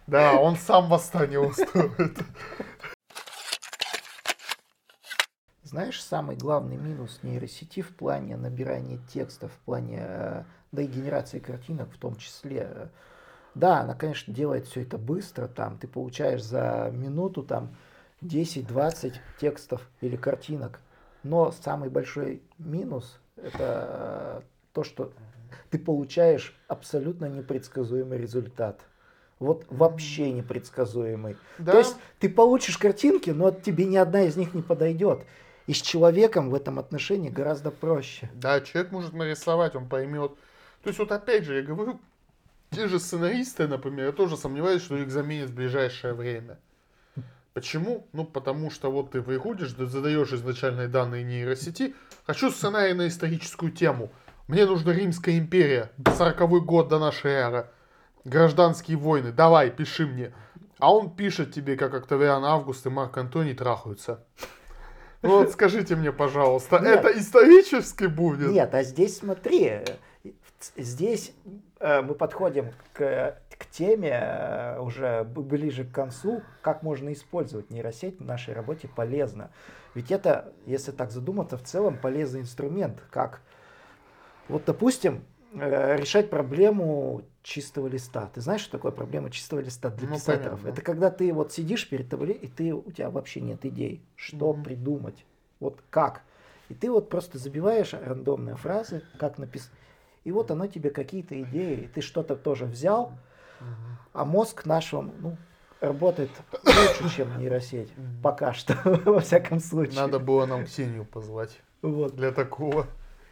да, 0.07 0.35
он 0.41 0.57
сам 0.57 0.89
восстание 0.89 1.41
устроит. 1.41 2.19
Знаешь, 5.65 6.03
самый 6.03 6.37
главный 6.37 6.77
минус 6.77 7.21
нейросети 7.23 7.81
в 7.81 7.95
плане 7.97 8.37
набирания 8.37 8.99
текстов, 9.11 9.53
в 9.53 9.59
плане, 9.65 10.01
э, 10.03 10.45
да 10.71 10.83
и 10.83 10.87
генерации 10.87 11.39
картинок 11.39 11.91
в 11.93 11.97
том 11.99 12.17
числе. 12.17 12.69
э, 12.71 12.87
Да, 13.55 13.81
она, 13.81 13.95
конечно, 13.95 14.35
делает 14.35 14.67
все 14.67 14.83
это 14.83 14.99
быстро, 14.99 15.47
там 15.49 15.79
ты 15.79 15.89
получаешь 15.89 16.43
за 16.43 16.91
минуту 16.93 17.43
там 17.43 17.75
10-20 18.21 19.15
текстов 19.41 19.89
или 20.03 20.17
картинок. 20.17 20.81
Но 21.23 21.53
самый 21.53 21.89
большой 21.89 22.43
минус 22.59 23.19
это 23.37 24.41
э, 24.41 24.41
то, 24.73 24.85
что 24.85 25.13
ты 25.71 25.79
получаешь 25.79 26.55
абсолютно 26.69 27.27
непредсказуемый 27.27 28.19
результат. 28.19 28.81
Вот 29.39 29.67
вообще 29.71 30.31
непредсказуемый. 30.31 31.37
Да, 31.59 31.73
То 31.73 31.79
есть 31.79 31.97
ты 32.21 32.29
получишь 32.29 32.79
картинки, 32.79 33.31
но 33.31 33.51
тебе 33.51 33.87
ни 33.87 33.97
одна 33.97 34.23
из 34.23 34.37
них 34.37 34.55
не 34.55 34.63
подойдет. 34.63 35.25
И 35.67 35.73
с 35.73 35.81
человеком 35.81 36.51
в 36.51 36.55
этом 36.55 36.79
отношении 36.79 37.29
гораздо 37.29 37.71
проще. 37.71 38.31
да, 38.35 38.61
человек 38.61 38.93
может 38.93 39.13
нарисовать, 39.13 39.75
он 39.75 39.89
поймет. 39.89 40.33
То 40.83 40.89
есть, 40.89 40.99
вот 40.99 41.13
опять 41.13 41.45
же, 41.45 41.57
я 41.57 41.63
говорю, 41.63 42.01
те 42.71 42.89
же 42.89 42.99
сценаристы, 42.99 43.69
например, 43.69 44.07
я 44.07 44.13
тоже 44.13 44.37
сомневаюсь, 44.37 44.83
что 44.83 44.97
их 44.97 45.11
заменят 45.11 45.51
в 45.51 45.55
ближайшее 45.55 46.15
время. 46.15 46.59
Почему? 47.55 48.07
Ну, 48.13 48.25
потому 48.25 48.71
что 48.71 48.91
вот 48.91 49.11
ты 49.11 49.21
выходишь, 49.21 49.73
ты 49.73 49.87
задаешь 49.87 50.33
изначальные 50.33 50.89
данные 50.89 51.23
нейросети, 51.23 51.95
хочу 52.27 52.51
сценарий 52.51 52.95
на 52.95 53.09
историческую 53.09 53.73
тему. 53.73 54.11
Мне 54.49 54.65
нужна 54.65 54.93
Римская 54.93 55.39
империя, 55.39 55.91
40 56.17 56.65
год 56.65 56.89
до 56.89 56.99
нашей 56.99 57.33
эры. 57.33 57.67
Гражданские 58.25 58.97
войны, 58.97 59.33
давай, 59.33 59.71
пиши 59.71 60.07
мне. 60.07 60.33
А 60.79 60.95
он 60.95 61.15
пишет 61.15 61.53
тебе, 61.53 61.77
как 61.77 61.95
Октавиан 61.95 62.45
Август 62.45 62.87
и 62.87 62.91
Марк 62.91 63.17
Антоний 63.19 63.55
трахаются. 63.55 64.25
Ну 65.23 65.39
вот 65.39 65.53
скажите 65.53 65.95
мне, 65.95 66.11
пожалуйста, 66.11 66.81
Нет. 66.81 67.05
это 67.05 67.19
исторически 67.19 68.07
будет? 68.07 68.51
Нет, 68.51 68.75
а 68.75 68.83
здесь 68.83 69.19
смотри, 69.19 69.67
э, 69.67 69.85
здесь 70.77 71.33
э, 71.79 72.03
мы 72.03 72.15
подходим 72.15 72.73
к, 72.93 73.39
к 73.63 73.67
теме 73.67 74.11
э, 74.13 74.81
уже 74.81 75.23
ближе 75.25 75.85
к 75.85 75.93
концу, 75.93 76.43
как 76.61 76.83
можно 76.83 77.13
использовать 77.13 77.71
нейросеть 77.71 78.19
в 78.19 78.25
нашей 78.25 78.55
работе 78.55 78.89
полезно. 78.89 79.51
Ведь 79.95 80.11
это, 80.11 80.53
если 80.67 80.91
так 80.91 81.13
задуматься, 81.13 81.57
в 81.57 81.63
целом 81.63 81.97
полезный 81.97 82.41
инструмент, 82.41 83.01
как 83.11 83.41
вот, 84.49 84.65
допустим, 84.65 85.23
э, 85.55 85.97
решать 85.97 86.29
проблему 86.29 87.23
чистого 87.45 87.87
листа. 87.87 88.29
Ты 88.35 88.41
знаешь, 88.41 88.63
что 88.63 88.73
такое 88.73 88.91
проблема 88.91 89.31
чистого 89.31 89.61
листа 89.61 89.91
для 89.91 90.09
Ну, 90.09 90.15
писаторов? 90.15 90.59
понятно. 90.61 90.69
Это 90.69 90.83
когда 90.83 91.11
ты 91.11 91.33
вот 91.33 91.53
сидишь 91.53 91.89
перед 91.89 92.09
тобой, 92.09 92.33
и 92.33 92.49
ты, 92.49 92.75
у 92.75 92.91
тебя 92.91 93.11
вообще 93.11 93.41
нет 93.41 93.65
идей, 93.65 94.03
что 94.17 94.53
Мгм. 94.53 94.65
придумать, 94.65 95.25
вот 95.61 95.81
как. 95.91 96.23
И 96.69 96.75
ты 96.75 96.91
вот 96.91 97.11
просто 97.11 97.39
забиваешь 97.39 97.93
рандомные 97.95 98.57
фразы, 98.57 99.03
как 99.19 99.39
написать. 99.39 99.71
И 100.25 100.33
вот 100.33 100.51
оно 100.51 100.67
тебе 100.67 100.91
какие-то 100.91 101.41
идеи, 101.43 101.91
ты 101.93 102.01
что-то 102.01 102.37
тоже 102.37 102.65
взял, 102.65 103.13
а 104.13 104.25
мозг 104.25 104.67
нашего, 104.67 105.03
ну, 105.03 105.37
работает 105.81 106.31
лучше, 106.65 107.17
чем 107.17 107.39
нейросеть. 107.39 107.93
Пока 108.23 108.53
что, 108.53 108.75
во 109.05 109.21
всяком 109.21 109.61
случае. 109.61 109.97
Надо 109.97 110.19
было 110.19 110.47
нам 110.47 110.65
Ксению 110.65 111.05
позвать. 111.05 111.61
Вот. 111.83 112.15
Для 112.15 112.33
такого. 112.33 112.87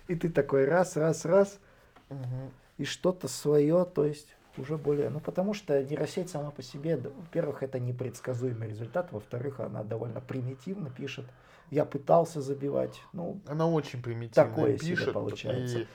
И 0.08 0.16
ты 0.16 0.28
такой 0.28 0.64
раз, 0.64 0.96
раз, 0.96 1.24
раз, 1.24 1.60
и 2.78 2.84
что-то 2.84 3.28
свое, 3.28 3.84
то 3.84 4.04
есть 4.04 4.34
уже 4.56 4.76
более... 4.76 5.08
Ну, 5.10 5.20
потому 5.20 5.54
что 5.54 5.82
нейросеть 5.82 6.30
сама 6.30 6.50
по 6.50 6.62
себе, 6.62 6.96
во-первых, 6.96 7.62
это 7.62 7.78
непредсказуемый 7.78 8.68
результат, 8.68 9.12
во-вторых, 9.12 9.60
она 9.60 9.84
довольно 9.84 10.20
примитивно 10.20 10.90
пишет. 10.90 11.26
Я 11.70 11.84
пытался 11.84 12.40
забивать, 12.40 13.00
ну, 13.12 13.40
Она 13.46 13.68
очень 13.68 14.02
примитивно 14.02 14.50
Такое 14.50 14.76
себе 14.76 14.96
пишет. 14.96 15.12
получается. 15.12 15.78
и 15.80 15.86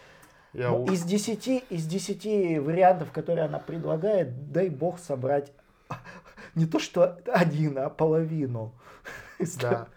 я 0.56 0.70
ну, 0.70 0.86
из 0.86 1.04
десяти, 1.04 1.64
из 1.70 1.86
десяти 1.86 2.60
вариантов, 2.60 3.12
которые 3.12 3.46
она 3.46 3.60
предлагает, 3.60 4.52
дай 4.52 4.70
бог 4.70 5.00
собрать 5.00 5.52
не 6.56 6.66
то 6.66 6.80
что 6.80 7.20
один, 7.28 7.78
а 7.78 7.90
половину. 7.90 8.74
Да. 9.60 9.90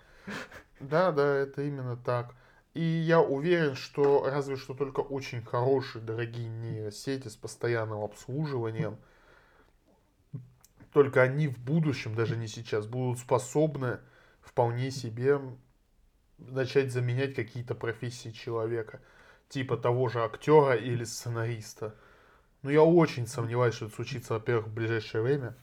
Да, 0.81 1.13
да, 1.13 1.37
это 1.37 1.63
именно 1.63 1.97
так. 1.97 2.35
И 2.75 2.83
я 2.83 3.21
уверен, 3.21 3.77
что 3.77 4.25
разве 4.29 4.57
что 4.57 4.75
только 4.75 5.01
очень 5.01 5.43
хорошие, 5.43 6.03
дорогие 6.03 6.49
нейросети 6.49 7.29
с 7.29 7.37
постоянным 7.37 8.01
обслуживанием, 8.01 8.97
только 10.93 11.23
они 11.23 11.47
в 11.47 11.59
будущем, 11.59 12.17
даже 12.17 12.37
не 12.37 12.49
сейчас, 12.49 12.87
будут 12.87 13.21
способны 13.21 14.01
вполне 14.41 14.91
себе 14.91 15.41
начать 16.39 16.93
заменять 16.93 17.35
какие-то 17.35 17.75
профессии 17.75 18.31
человека. 18.31 19.01
Типа 19.49 19.77
того 19.77 20.09
же 20.09 20.23
актера 20.23 20.77
или 20.77 21.05
сценариста. 21.05 21.95
Но 22.63 22.71
я 22.71 22.83
очень 22.83 23.27
сомневаюсь, 23.27 23.75
что 23.75 23.87
это 23.87 23.95
случится, 23.95 24.35
во-первых, 24.35 24.67
в 24.67 24.75
ближайшее 24.75 25.23
время. 25.23 25.57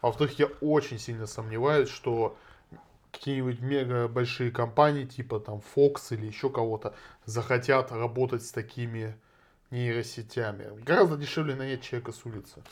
А 0.00 0.08
во-вторых, 0.08 0.38
я 0.38 0.46
очень 0.60 0.98
сильно 0.98 1.26
сомневаюсь, 1.26 1.88
что 1.88 2.36
какие-нибудь 3.12 3.60
мега 3.60 4.08
большие 4.08 4.50
компании, 4.50 5.04
типа 5.04 5.40
там 5.40 5.62
Fox 5.74 6.12
или 6.14 6.26
еще 6.26 6.50
кого-то, 6.50 6.94
захотят 7.24 7.92
работать 7.92 8.44
с 8.44 8.52
такими 8.52 9.18
нейросетями. 9.70 10.80
Гораздо 10.82 11.16
дешевле 11.16 11.54
нанять 11.54 11.82
человека 11.82 12.12
с 12.12 12.24
улицы. 12.24 12.62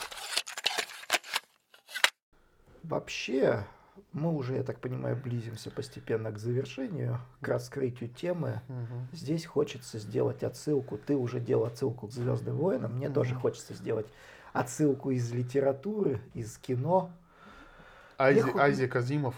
Вообще, 2.83 3.65
мы 4.13 4.33
уже, 4.35 4.55
я 4.55 4.63
так 4.63 4.79
понимаю, 4.79 5.15
близимся 5.15 5.71
постепенно 5.71 6.31
к 6.31 6.37
завершению, 6.37 7.19
к 7.41 7.47
раскрытию 7.47 8.09
темы. 8.09 8.61
Здесь 9.11 9.45
хочется 9.45 9.99
сделать 9.99 10.43
отсылку. 10.43 10.97
Ты 10.97 11.15
уже 11.15 11.39
делал 11.39 11.65
отсылку 11.65 12.07
к 12.07 12.11
Звездным 12.11 12.57
войнам. 12.57 12.95
Мне 12.95 13.09
тоже 13.09 13.35
хочется 13.35 13.73
сделать 13.73 14.07
отсылку 14.53 15.11
из 15.11 15.31
литературы, 15.31 16.21
из 16.33 16.57
кино. 16.57 17.11
Ази, 18.17 18.41
хо- 18.41 18.59
Азия 18.59 18.87
Казимов. 18.87 19.35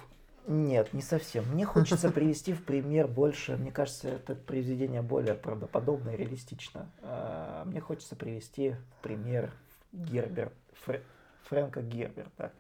Нет, 0.48 0.92
не 0.94 1.02
совсем. 1.04 1.46
Мне 1.52 1.66
хочется 1.66 2.10
привести 2.12 2.54
в 2.54 2.64
пример 2.64 3.08
больше. 3.08 3.58
Мне 3.58 3.72
кажется, 3.72 4.10
это 4.10 4.34
произведение 4.36 5.02
более 5.04 5.36
правдоподобно 5.36 6.10
и 6.10 6.18
реалистично. 6.18 6.90
А, 7.04 7.64
Мне 7.66 7.80
хочется 7.80 8.16
привести 8.16 8.72
в 8.72 9.04
пример 9.04 9.52
Герберт, 9.92 10.54
Фрэ- 10.86 11.02
Фрэнка 11.44 11.82
Герберта. 11.84 12.52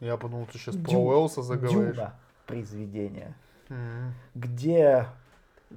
Я 0.00 0.16
подумал, 0.16 0.46
ты 0.46 0.58
сейчас 0.58 0.76
про 0.76 0.90
Дю- 0.90 0.98
Уэллса 1.00 1.42
заговоришь. 1.42 1.94
Дюна 1.96 2.14
произведение. 2.46 3.34
Мгм. 3.70 4.12
где 4.34 5.06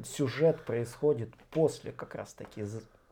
сюжет 0.03 0.61
происходит 0.65 1.33
после 1.51 1.93
как 1.93 2.15
раз 2.15 2.33
таки 2.33 2.65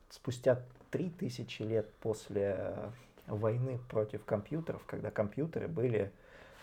спустя 0.09 0.61
три 0.91 1.09
тысячи 1.09 1.61
лет 1.61 1.89
после 2.01 2.55
э, 2.57 2.89
войны 3.27 3.79
против 3.89 4.25
компьютеров, 4.25 4.83
когда 4.85 5.11
компьютеры 5.11 5.69
были 5.69 6.11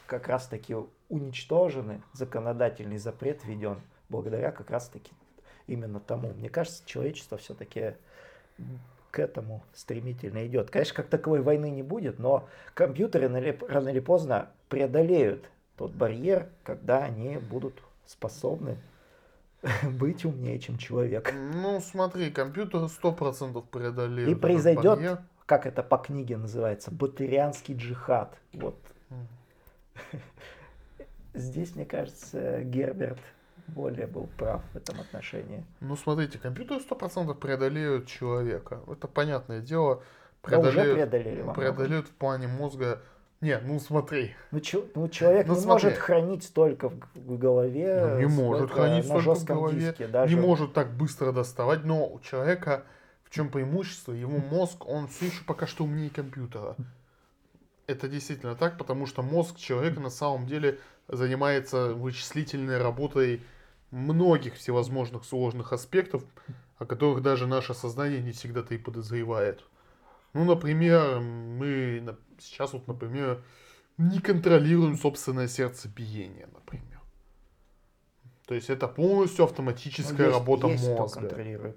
как 0.06 0.28
раз 0.28 0.46
таки 0.46 0.76
уничтожены, 1.08 2.02
законодательный 2.12 2.98
запрет 2.98 3.44
введен 3.44 3.80
благодаря 4.10 4.52
как 4.52 4.70
раз 4.70 4.88
таки 4.88 5.12
именно 5.66 5.98
тому. 5.98 6.34
Мне 6.34 6.50
кажется, 6.50 6.82
человечество 6.84 7.38
все-таки 7.38 7.94
к 9.12 9.18
этому 9.18 9.62
стремительно 9.74 10.44
идет. 10.46 10.70
Конечно, 10.70 10.94
как 10.96 11.06
таковой 11.06 11.42
войны 11.42 11.70
не 11.70 11.82
будет, 11.82 12.18
но 12.18 12.48
компьютеры 12.74 13.28
рано 13.68 13.88
или 13.88 14.00
поздно 14.00 14.48
преодолеют 14.68 15.44
тот 15.76 15.92
барьер, 15.92 16.48
когда 16.64 17.04
они 17.04 17.36
будут 17.36 17.74
способны 18.06 18.78
быть 19.82 20.24
умнее, 20.24 20.58
чем 20.58 20.78
человек. 20.78 21.32
Ну, 21.34 21.78
смотри, 21.80 22.30
компьютеры 22.30 22.86
100% 22.86 23.62
преодолеют. 23.70 24.30
И 24.30 24.34
произойдет, 24.34 24.96
барьер. 24.98 25.18
как 25.44 25.66
это 25.66 25.82
по 25.82 25.98
книге 25.98 26.38
называется, 26.38 26.90
батырианский 26.90 27.76
джихад. 27.76 28.34
Вот. 28.54 28.78
Здесь, 31.34 31.76
мне 31.76 31.84
кажется, 31.84 32.62
Герберт 32.62 33.18
более 33.72 34.06
был 34.06 34.28
прав 34.38 34.62
в 34.72 34.76
этом 34.76 35.00
отношении. 35.00 35.64
Ну, 35.80 35.96
смотрите, 35.96 36.38
компьютеры 36.38 36.80
100% 36.80 37.34
преодолеют 37.34 38.06
человека. 38.06 38.80
Это 38.90 39.08
понятное 39.08 39.60
дело. 39.60 40.02
Да 40.48 40.58
уже 40.58 40.72
Преодолеют, 40.72 40.94
преодолели 41.10 41.52
преодолеют 41.54 42.08
в 42.08 42.10
плане 42.12 42.48
мозга. 42.48 43.00
Не, 43.40 43.58
ну 43.58 43.80
смотри, 43.80 44.34
Ну, 44.52 44.60
чё- 44.60 44.86
ну, 44.94 45.08
человек 45.08 45.46
Ну, 45.48 45.54
не 45.54 45.60
смотри. 45.60 45.86
может 45.86 45.98
хранить 45.98 46.44
столько 46.44 46.88
в, 46.90 47.00
в 47.14 47.38
голове. 47.38 48.06
Ну, 48.06 48.18
не 48.20 48.26
может 48.26 48.70
хранить 48.70 49.04
столько 49.04 49.34
в 49.34 49.44
голове, 49.44 49.80
диске. 49.80 50.06
Даже. 50.06 50.34
не 50.34 50.40
может 50.40 50.72
так 50.74 50.92
быстро 50.92 51.32
доставать, 51.32 51.84
но 51.84 52.06
у 52.06 52.20
человека 52.20 52.84
в 53.24 53.30
чем 53.30 53.48
преимущество? 53.50 54.12
Его 54.12 54.38
мозг, 54.38 54.86
он 54.86 55.08
все 55.08 55.26
еще 55.26 55.42
пока 55.44 55.66
что 55.66 55.84
умнее 55.84 56.10
компьютера. 56.10 56.76
Это 57.88 58.08
действительно 58.08 58.54
так, 58.54 58.78
потому 58.78 59.06
что 59.06 59.22
мозг 59.22 59.56
человека 59.56 59.98
на 60.00 60.10
самом 60.10 60.46
деле 60.46 60.78
занимается 61.08 61.94
вычислительной 61.94 62.78
работой 62.78 63.42
многих 63.92 64.54
всевозможных 64.54 65.24
сложных 65.24 65.72
аспектов, 65.72 66.24
о 66.78 66.84
которых 66.86 67.22
даже 67.22 67.46
наше 67.46 67.74
сознание 67.74 68.20
не 68.20 68.32
всегда-то 68.32 68.74
и 68.74 68.78
подозревает. 68.78 69.62
Ну, 70.32 70.44
например, 70.44 71.20
мы 71.20 72.16
сейчас 72.40 72.72
вот, 72.72 72.88
например, 72.88 73.42
не 73.98 74.18
контролируем 74.20 74.96
собственное 74.96 75.46
сердцебиение, 75.46 76.48
например. 76.52 77.00
То 78.46 78.54
есть 78.54 78.70
это 78.70 78.88
полностью 78.88 79.44
Ну, 79.44 79.50
автоматическая 79.50 80.26
есть- 80.26 80.38
работа 80.38 80.66
есть 80.68 80.82
кто 80.84 80.96
мозга. 80.96 81.20
контролирует. 81.20 81.76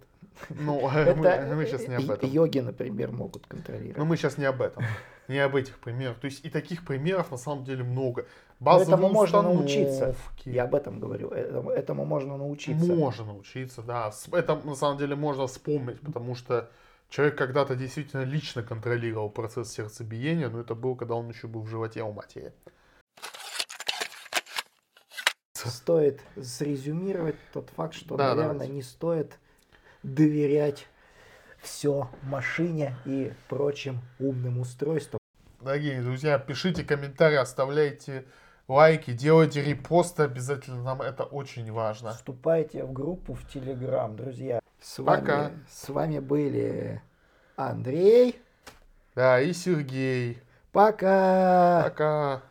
Ну, 0.49 0.89
Это 0.93 1.15
мы, 1.15 1.56
мы 1.56 1.65
сейчас 1.65 1.88
не 1.88 1.95
об 1.95 2.10
этом. 2.10 2.30
Йоги, 2.30 2.60
например, 2.60 3.12
могут 3.12 3.45
контролировать. 3.45 3.97
Но 3.97 4.06
мы 4.06 4.17
сейчас 4.17 4.38
не 4.38 4.45
об 4.45 4.62
этом. 4.62 4.84
Не 5.28 5.39
об 5.39 5.56
этих 5.56 5.78
примерах. 5.80 6.19
То 6.19 6.25
есть 6.25 6.43
и 6.45 6.49
таких 6.49 6.86
примеров 6.86 7.32
на 7.32 7.38
самом 7.38 7.63
деле 7.65 7.84
много. 7.84 8.25
Базовые 8.60 8.94
этому 8.96 9.10
можно 9.10 9.41
научиться. 9.41 10.15
Я 10.46 10.63
об 10.63 10.76
этом 10.76 11.00
говорю. 11.00 11.30
Этому, 11.30 11.70
этому 11.72 12.06
можно 12.06 12.38
научиться. 12.38 12.94
Можно 12.94 13.26
научиться, 13.26 13.82
да. 13.82 14.12
Это 14.32 14.56
на 14.56 14.76
самом 14.76 14.98
деле 14.98 15.15
можно 15.15 15.48
вспомнить, 15.48 16.00
потому 16.02 16.36
что 16.36 16.70
человек 17.10 17.38
когда-то 17.38 17.76
действительно 17.76 18.24
лично 18.24 18.63
контролировал 18.63 19.30
процесс 19.30 19.72
сердцебиения, 19.72 20.50
но 20.50 20.62
это 20.62 20.74
было, 20.74 20.96
когда 20.96 21.15
он 21.15 21.30
еще 21.30 21.48
был 21.48 21.62
в 21.63 21.68
животе 21.68 22.02
у 22.04 22.13
матери. 22.13 22.54
Стоит 25.54 26.22
срезюмировать 26.41 27.36
тот 27.52 27.70
факт, 27.72 27.96
что, 27.96 28.15
Да, 28.18 28.30
наверное, 28.36 28.54
давайте. 28.54 28.74
не 28.74 28.82
стоит 28.84 29.39
доверять 30.04 30.88
все 31.60 32.10
машине 32.22 32.96
и 33.06 33.34
прочим 33.50 34.02
умным 34.20 34.60
устройствам. 34.60 35.20
Дорогие 35.62 36.02
друзья, 36.04 36.38
пишите 36.38 36.84
комментарии, 36.84 37.38
оставляйте 37.38 38.26
лайки, 38.67 39.12
делайте 39.12 39.62
репосты 39.62 40.23
обязательно, 40.23 40.84
нам 40.84 41.01
это 41.01 41.23
очень 41.23 41.71
важно. 41.71 42.12
Вступайте 42.12 42.84
в 42.84 42.93
группу 42.93 43.34
в 43.34 43.47
Телеграм, 43.47 44.15
друзья. 44.15 44.60
С 44.82 45.04
Пока. 45.04 45.43
вами, 45.43 45.65
с 45.69 45.89
вами 45.89 46.19
были 46.19 47.01
Андрей. 47.56 48.39
Да, 49.15 49.39
и 49.39 49.54
Сергей. 49.54 50.39
Пока. 50.71 51.84
Пока. 51.84 52.41